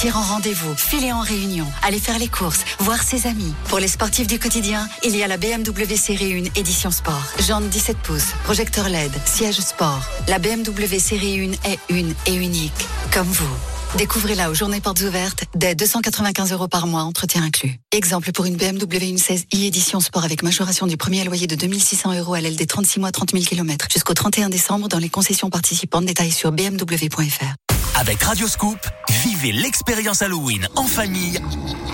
Partir 0.00 0.16
en 0.16 0.22
rendez-vous, 0.22 0.74
filer 0.78 1.12
en 1.12 1.20
réunion, 1.20 1.66
aller 1.82 1.98
faire 1.98 2.18
les 2.18 2.26
courses, 2.26 2.64
voir 2.78 3.02
ses 3.02 3.26
amis. 3.26 3.52
Pour 3.68 3.78
les 3.80 3.86
sportifs 3.86 4.26
du 4.26 4.38
quotidien, 4.38 4.88
il 5.04 5.14
y 5.14 5.22
a 5.22 5.28
la 5.28 5.36
BMW 5.36 5.94
Série 5.94 6.38
1 6.38 6.58
édition 6.58 6.90
sport. 6.90 7.22
Jante 7.46 7.68
17 7.68 7.98
pouces, 7.98 8.28
projecteur 8.44 8.88
LED, 8.88 9.12
siège 9.26 9.60
sport. 9.60 10.00
La 10.26 10.38
BMW 10.38 10.98
Série 10.98 11.50
1 11.66 11.70
est 11.70 11.78
une 11.90 12.14
et 12.24 12.32
unique, 12.32 12.72
comme 13.12 13.26
vous. 13.26 13.54
Découvrez-la 13.98 14.50
aux 14.50 14.54
journées 14.54 14.80
portes 14.80 15.02
ouvertes 15.02 15.44
dès 15.54 15.74
295 15.74 16.50
euros 16.52 16.68
par 16.68 16.86
mois, 16.86 17.02
entretien 17.02 17.42
inclus. 17.42 17.78
Exemple 17.92 18.32
pour 18.32 18.46
une 18.46 18.56
BMW 18.56 19.16
1.16 19.16 19.48
i 19.52 19.66
édition 19.66 20.00
sport 20.00 20.24
avec 20.24 20.42
majoration 20.42 20.86
du 20.86 20.96
premier 20.96 21.24
loyer 21.24 21.46
de 21.46 21.56
2600 21.56 22.14
euros 22.14 22.32
à 22.32 22.40
l'aile 22.40 22.56
des 22.56 22.66
36 22.66 23.00
mois 23.00 23.12
30 23.12 23.32
000 23.32 23.44
km 23.44 23.88
jusqu'au 23.92 24.14
31 24.14 24.48
décembre 24.48 24.88
dans 24.88 24.98
les 24.98 25.10
concessions 25.10 25.50
participantes. 25.50 26.06
Détails 26.06 26.32
sur 26.32 26.52
bmw.fr. 26.52 27.79
Avec 27.96 28.22
Radio 28.22 28.46
Scoop, 28.48 28.78
vivez 29.24 29.52
l'expérience 29.52 30.22
Halloween 30.22 30.66
en 30.76 30.84
famille 30.84 31.38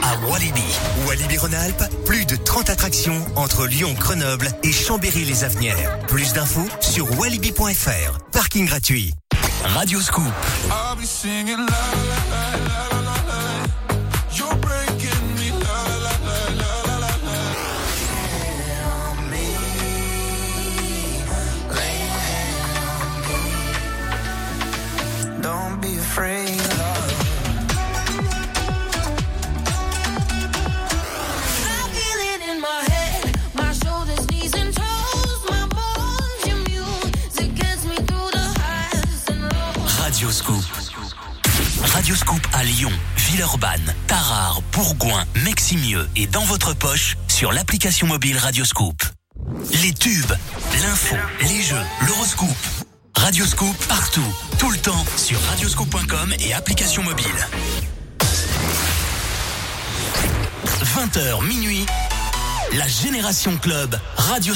à 0.02 0.28
Walibi. 0.28 0.62
Walibi 1.06 1.39
Rhône-Alpes, 1.39 1.85
plus 2.05 2.24
de 2.27 2.36
30 2.36 2.70
attractions 2.70 3.24
entre 3.35 3.66
Lyon, 3.66 3.94
Grenoble 3.98 4.48
et 4.62 4.73
Chambéry-les-Avenières. 4.73 5.98
Plus 6.06 6.32
d'infos 6.32 6.68
sur 6.81 7.18
walibi.fr. 7.18 8.18
Parking 8.32 8.66
gratuit. 8.66 9.14
Radio 9.64 10.01
et 46.16 46.26
dans 46.26 46.44
votre 46.44 46.74
poche 46.74 47.16
sur 47.28 47.52
l'application 47.52 48.06
mobile 48.06 48.38
Radio 48.38 48.64
Scoop. 48.64 49.02
Les 49.82 49.93
tubes, 49.93 50.32
l'info, 50.82 51.16
les 51.43 51.62
jeux, 51.62 51.76
l'horoscope. 52.06 52.85
Radio 53.27 53.44
Scoop 53.44 53.77
partout, 53.89 54.23
tout 54.57 54.70
le 54.70 54.78
temps 54.78 55.05
sur 55.16 55.36
radioscoop.com 55.51 56.32
et 56.39 56.55
application 56.55 57.03
mobile. 57.03 57.27
20h 60.65 61.44
minuit, 61.44 61.85
la 62.74 62.86
Génération 62.86 63.57
Club 63.57 63.98
Radio 64.16 64.55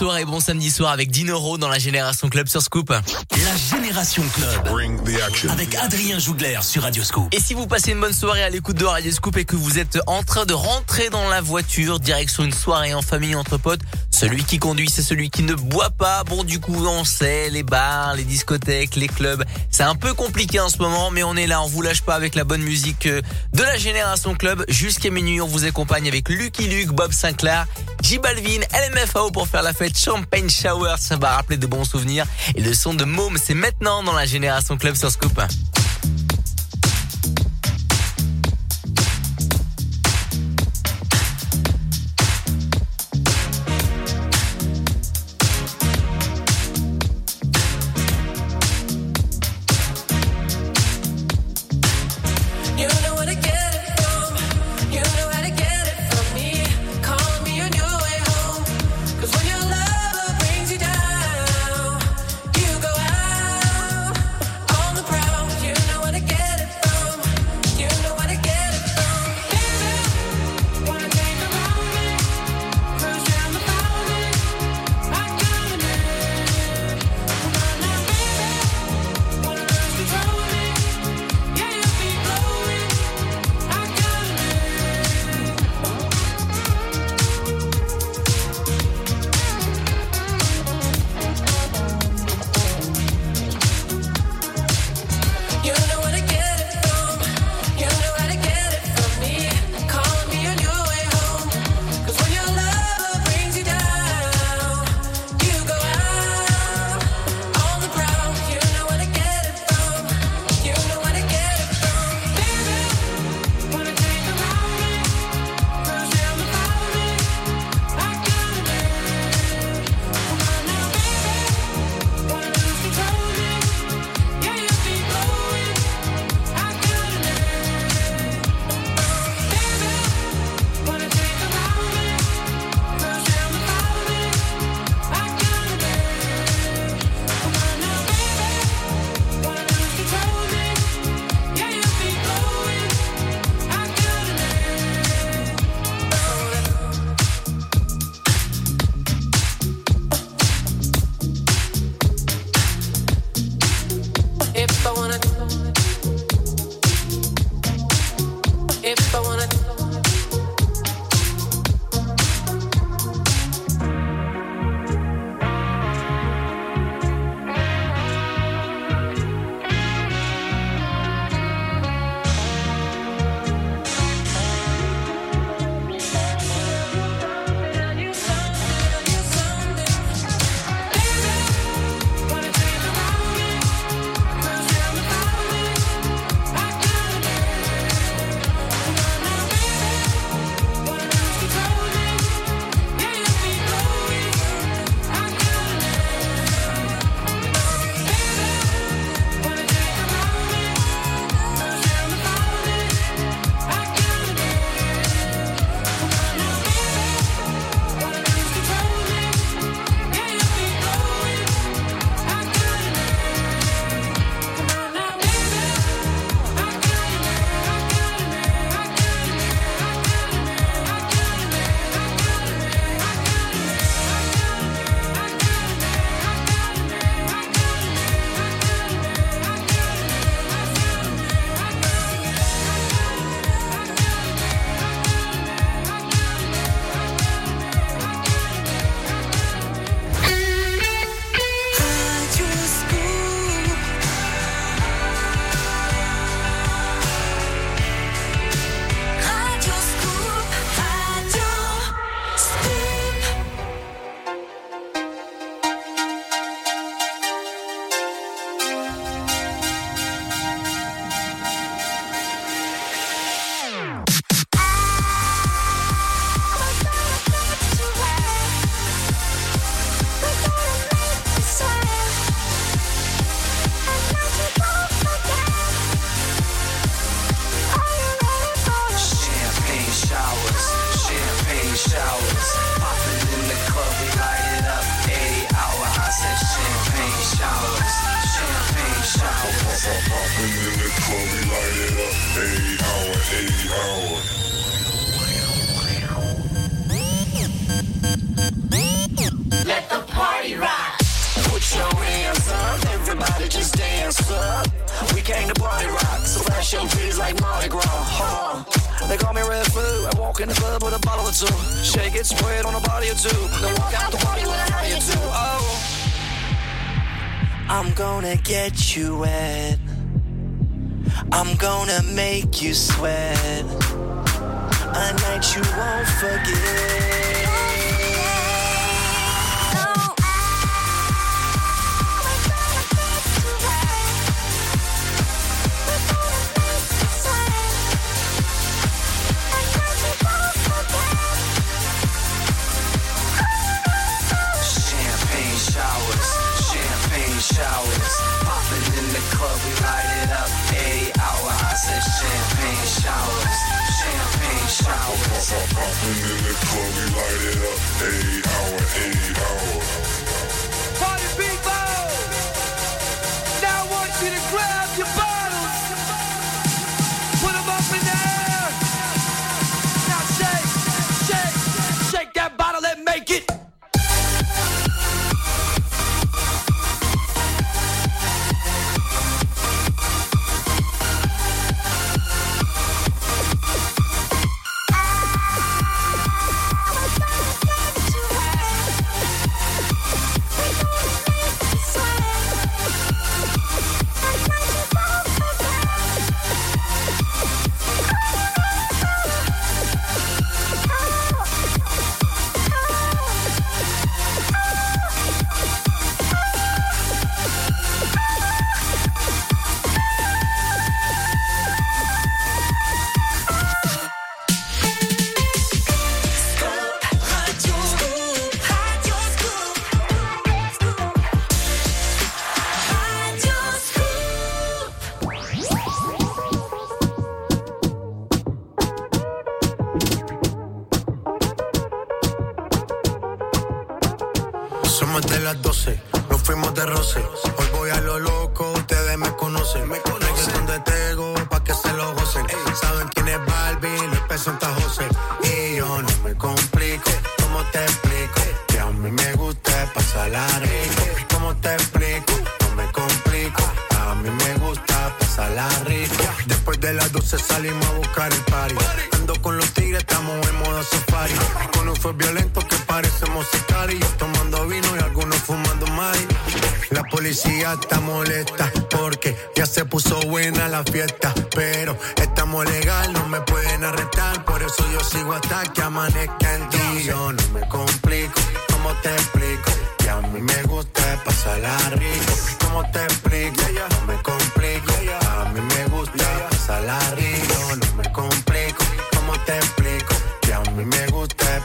Belle 0.00 0.06
soirée, 0.06 0.24
bon 0.24 0.40
samedi 0.40 0.70
soir 0.70 0.92
avec 0.92 1.10
Dinoro 1.10 1.58
dans 1.58 1.68
la 1.68 1.78
Génération 1.78 2.30
Club 2.30 2.48
sur 2.48 2.62
Scoop. 2.62 2.88
La 2.88 3.76
Génération 3.76 4.22
Club. 4.34 5.50
Avec 5.50 5.74
Adrien 5.74 6.18
Jougler 6.18 6.58
sur 6.62 6.84
Radio 6.84 7.04
Scoop. 7.04 7.28
Et 7.34 7.40
si 7.40 7.52
vous 7.52 7.66
passez 7.66 7.92
une 7.92 8.00
bonne 8.00 8.14
soirée 8.14 8.42
à 8.42 8.48
l'écoute 8.48 8.76
de 8.76 8.86
Radio 8.86 9.12
Scoop 9.12 9.36
et 9.36 9.44
que 9.44 9.56
vous 9.56 9.78
êtes 9.78 9.98
en 10.06 10.22
train 10.22 10.46
de 10.46 10.54
rentrer 10.54 11.10
dans 11.10 11.28
la 11.28 11.42
voiture, 11.42 12.00
direction 12.00 12.44
une 12.44 12.52
soirée 12.52 12.94
en 12.94 13.02
famille 13.02 13.34
entre 13.34 13.58
potes, 13.58 13.82
celui 14.10 14.44
qui 14.44 14.58
conduit 14.58 14.88
c'est 14.88 15.02
celui 15.02 15.28
qui 15.28 15.42
ne 15.42 15.54
boit 15.54 15.90
pas. 15.90 16.24
Bon 16.24 16.44
du 16.44 16.60
coup 16.60 16.86
on 16.86 17.04
sait, 17.04 17.50
les 17.50 17.62
bars, 17.62 18.14
les 18.14 18.24
discothèques, 18.24 18.96
les 18.96 19.08
clubs, 19.08 19.44
c'est 19.70 19.82
un 19.82 19.96
peu 19.96 20.14
compliqué 20.14 20.60
en 20.60 20.70
ce 20.70 20.78
moment 20.78 21.10
mais 21.10 21.24
on 21.24 21.36
est 21.36 21.46
là, 21.46 21.62
on 21.62 21.66
vous 21.66 21.82
lâche 21.82 22.02
pas 22.02 22.14
avec 22.14 22.34
la 22.34 22.44
bonne 22.44 22.62
musique 22.62 23.04
euh, 23.06 23.20
de 23.52 23.62
la 23.62 23.76
Génération 23.76 24.34
Club. 24.34 24.64
Jusqu'à 24.68 25.10
minuit 25.10 25.42
on 25.42 25.46
vous 25.46 25.66
accompagne 25.66 26.08
avec 26.08 26.30
Lucky 26.30 26.68
Luke, 26.68 26.88
Bob 26.88 27.12
Sinclair, 27.12 27.66
J 28.02 28.18
Balvin, 28.18 28.60
LMFAO 28.72 29.30
pour 29.30 29.46
faire 29.46 29.62
la 29.62 29.72
fête 29.72 29.98
Champagne 29.98 30.48
Shower, 30.48 30.94
ça 30.98 31.16
va 31.16 31.36
rappeler 31.36 31.56
de 31.56 31.66
bons 31.66 31.84
souvenirs. 31.84 32.26
Et 32.54 32.60
le 32.60 32.74
son 32.74 32.94
de 32.94 33.04
Môme 33.04 33.36
c'est 33.42 33.54
maintenant 33.54 34.02
dans 34.02 34.14
la 34.14 34.26
Génération 34.26 34.76
Club 34.76 34.94
sur 34.94 35.10
Scoop. 35.10 35.40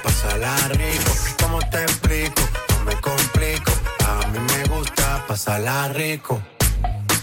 Pasarla 0.03 0.55
rico. 0.69 1.11
¿Cómo 1.41 1.59
te 1.69 1.81
explico? 1.83 2.41
No 2.69 2.85
me 2.85 2.95
complico, 3.01 3.71
a 4.05 4.27
mí 4.27 4.39
me 4.39 4.63
gusta 4.75 5.25
pasarla 5.27 5.89
rico. 5.89 6.41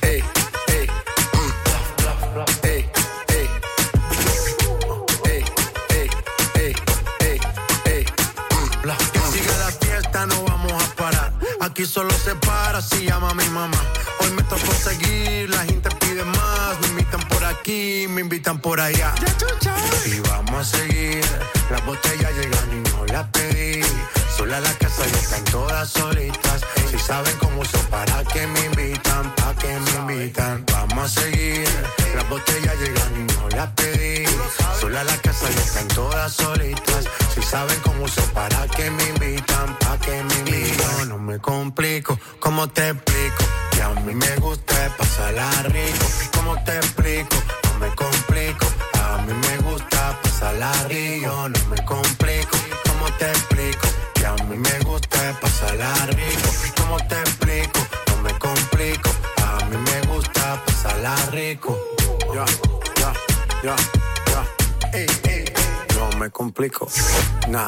Ey, 0.03 0.23
ey, 0.69 0.87
la 9.59 9.71
fiesta, 9.81 10.27
no 10.27 10.45
vamos 10.45 10.73
a 10.73 10.95
parar. 10.97 11.33
Aquí 11.61 11.87
solo 11.87 12.11
se 12.13 12.35
para 12.37 12.81
si 12.81 13.07
llama 13.07 13.33
mi 13.35 13.49
mamá. 13.51 13.79
Hoy 14.21 14.31
me 14.33 14.43
tocó 14.43 14.73
seguir, 14.73 15.51
la 15.51 15.65
gente 15.65 15.89
pide 16.01 16.25
más. 16.25 16.62
Me 16.81 16.89
invitan 16.89 17.21
por 17.29 17.45
aquí, 17.45 18.07
me 18.09 18.21
invitan 18.23 18.59
por 18.61 18.81
allá. 18.81 19.15
Y 20.07 20.21
vamos 20.21 20.61
a 20.61 20.79
seguir. 20.79 21.25
Las 21.71 21.85
botellas 21.85 22.33
llegan 22.35 22.73
y 22.73 22.91
no 22.91 23.07
las 23.07 23.29
pedí. 23.29 23.83
Sola 24.37 24.61
la 24.61 24.73
casa 24.75 25.03
y 25.07 25.15
están 25.17 25.45
todas 25.45 25.91
solitas. 25.91 26.63
Si 26.91 26.99
saben 26.99 27.37
cómo 27.39 27.65
son, 27.65 27.85
para 27.87 28.25
que 28.25 28.47
me 28.47 28.65
invitan, 28.67 29.35
pa' 29.37 29.55
que 29.57 29.79
me 29.79 30.13
invitan. 30.15 30.65
Vamos 30.73 31.17
a 31.17 31.21
seguir. 31.21 31.69
Las 32.15 32.29
botellas 32.29 32.77
llegan 32.79 33.13
y 33.17 33.33
no 33.33 33.49
las 33.51 33.71
pedí. 33.73 34.25
Sola 34.81 35.05
la 35.05 35.17
casa 35.19 35.47
y 35.51 35.59
están 35.59 35.89
todas 35.89 36.33
solitas. 36.33 37.05
Si 37.35 37.43
saben 37.43 37.79
cómo 37.81 38.09
son, 38.09 38.29
para 38.31 38.67
que 38.69 38.91
me 38.91 39.05
invitan, 39.11 39.77
pa' 39.79 39.99
que 39.99 40.23
me 40.23 40.35
invitan. 40.35 41.09
No 41.09 41.19
me 41.19 41.39
complico, 41.39 42.19
¿cómo 42.41 42.69
te 42.69 42.89
explico? 42.91 43.45
Que 43.71 43.83
a 43.83 43.89
mí 43.91 44.15
me 44.15 44.37
gusta 44.37 44.95
pasarla 44.99 45.51
rico. 45.65 46.07
¿Cómo 46.35 46.62
te 46.65 46.77
explico? 46.77 47.37
No 47.65 47.79
me 47.79 47.95
complico. 47.95 48.67
A 48.95 49.19
mí 49.23 49.33
me 49.33 49.57
gusta 49.59 50.19
pasarla 50.23 50.73
rico. 50.89 51.49
No 51.49 51.69
me 51.69 51.85
complico. 51.85 52.57
¿Cómo 52.89 53.07
te 53.19 53.27
explico? 53.31 53.89
Que 54.15 54.27
a 54.27 54.35
mí 54.45 54.57
me 54.57 54.79
gusta 54.81 55.39
pasarla 55.41 55.93
rico. 56.07 56.49
¿Cómo 56.77 56.97
te 57.09 57.21
explico? 57.21 57.81
No 58.09 58.23
me 58.23 58.39
complico. 58.39 59.11
A 59.43 59.65
mí 59.67 59.77
me 59.77 60.01
gusta 60.13 60.63
pasarla 60.65 61.17
rico. 61.31 61.79
Ya, 62.35 62.45
ya, 63.01 63.13
ya, 63.63 63.77
ya. 64.27 64.43
No 65.97 66.19
me 66.19 66.31
complico. 66.31 66.89
Nah, 67.49 67.67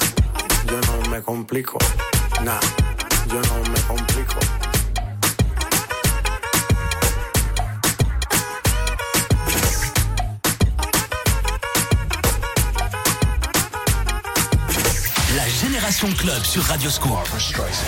yo 0.67 0.81
no 0.81 1.11
me 1.11 1.23
complico. 1.23 1.79
Nah, 2.43 2.61
yo 3.29 3.41
no 3.41 3.71
me 3.71 3.81
complico. 3.83 4.39
Génération 15.85 16.13
Club 16.17 16.43
sur 16.45 16.63
Radio 16.63 16.89
Scoop. 16.89 17.13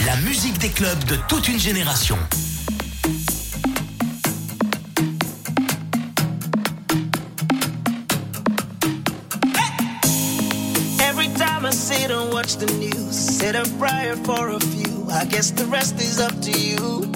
La 0.04 0.16
musique 0.16 0.58
des 0.58 0.68
clubs 0.68 1.02
de 1.04 1.16
toute 1.28 1.48
une 1.48 1.58
génération. 1.58 2.18
Watch 12.32 12.56
the 12.56 12.70
news, 12.74 13.12
said 13.12 13.56
a 13.56 13.64
prayer 13.78 14.14
for 14.16 14.50
a 14.50 14.60
few. 14.60 15.08
I 15.10 15.24
guess 15.24 15.50
the 15.50 15.64
rest 15.64 15.98
is 15.98 16.20
up 16.20 16.38
to 16.42 16.50
you. 16.50 17.10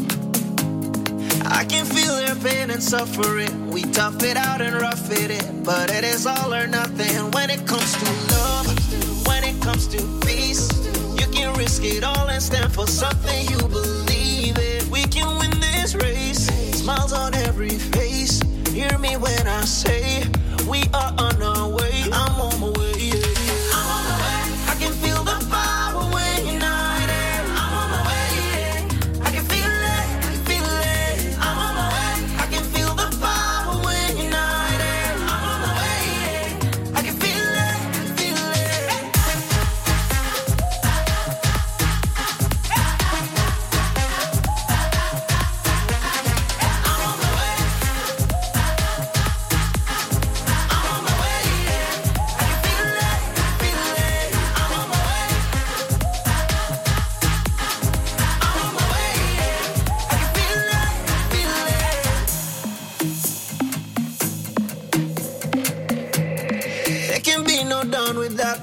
I 1.51 1.65
can 1.65 1.85
feel 1.85 2.15
their 2.17 2.35
pain 2.37 2.71
and 2.71 2.83
suffering. 2.83 3.71
We 3.71 3.83
tough 3.83 4.23
it 4.23 4.37
out 4.37 4.61
and 4.61 4.81
rough 4.81 5.11
it 5.11 5.31
in, 5.31 5.63
but 5.65 5.91
it 5.91 6.05
is 6.05 6.27
all 6.27 6.55
or 6.55 6.67
nothing 6.67 7.31
when 7.33 7.51
it 7.51 7.67
comes 7.67 7.93
to 7.95 8.05
love. 8.35 9.27
When 9.27 9.45
it 9.45 9.61
comes 9.61 9.87
to 9.89 9.99
peace, 10.27 10.69
you 11.19 11.27
can 11.33 11.57
risk 11.59 11.83
it 11.85 12.05
all 12.05 12.29
and 12.29 12.43
stand 12.43 12.73
for 12.73 12.87
something 12.87 13.49
you 13.49 13.59
believe 13.69 14.57
in. 14.59 14.91
We 14.91 15.03
can 15.05 15.39
win 15.39 15.51
this 15.61 15.95
race. 15.95 16.47
Smiles 16.79 17.13
on 17.13 17.35
every 17.35 17.79
face. 17.79 18.41
Hear 18.69 18.97
me 18.99 19.17
when 19.17 19.47
I 19.47 19.65
say 19.65 20.25
we 20.69 20.85
are 20.95 21.13
on 21.19 21.43
our 21.43 21.69
way. 21.69 22.00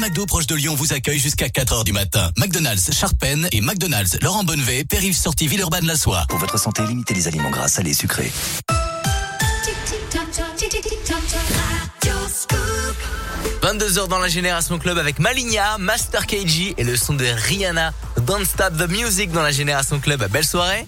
McDo 0.00 0.24
proches 0.24 0.46
de 0.46 0.54
Lyon 0.54 0.74
vous 0.74 0.94
accueillent 0.94 1.18
jusqu'à 1.18 1.48
4h 1.48 1.84
du 1.84 1.92
matin. 1.92 2.30
McDonald's 2.38 2.90
Charpennes 2.90 3.46
et 3.52 3.60
McDonald's 3.60 4.16
Laurent 4.22 4.44
Bonnevet, 4.44 4.84
Périph 4.84 5.14
sortie 5.14 5.46
Villeurbanne 5.46 5.86
la 5.86 5.94
Soie. 5.94 6.24
Pour 6.30 6.38
votre 6.38 6.58
santé, 6.58 6.82
limitez 6.86 7.12
les 7.12 7.28
aliments 7.28 7.50
gras, 7.50 7.68
salés, 7.68 7.92
sucrés. 7.92 8.32
22h 13.62 14.08
dans 14.08 14.18
la 14.18 14.28
Génération 14.28 14.78
Club 14.78 14.96
avec 14.96 15.18
Maligna, 15.18 15.76
Master 15.76 16.26
KG 16.26 16.74
et 16.78 16.84
le 16.84 16.96
son 16.96 17.12
de 17.12 17.26
Rihanna. 17.26 17.92
Don't 18.22 18.46
Stop 18.46 18.78
the 18.78 18.88
Music 18.90 19.30
dans 19.32 19.42
la 19.42 19.52
Génération 19.52 20.00
Club. 20.00 20.26
Belle 20.30 20.46
soirée. 20.46 20.86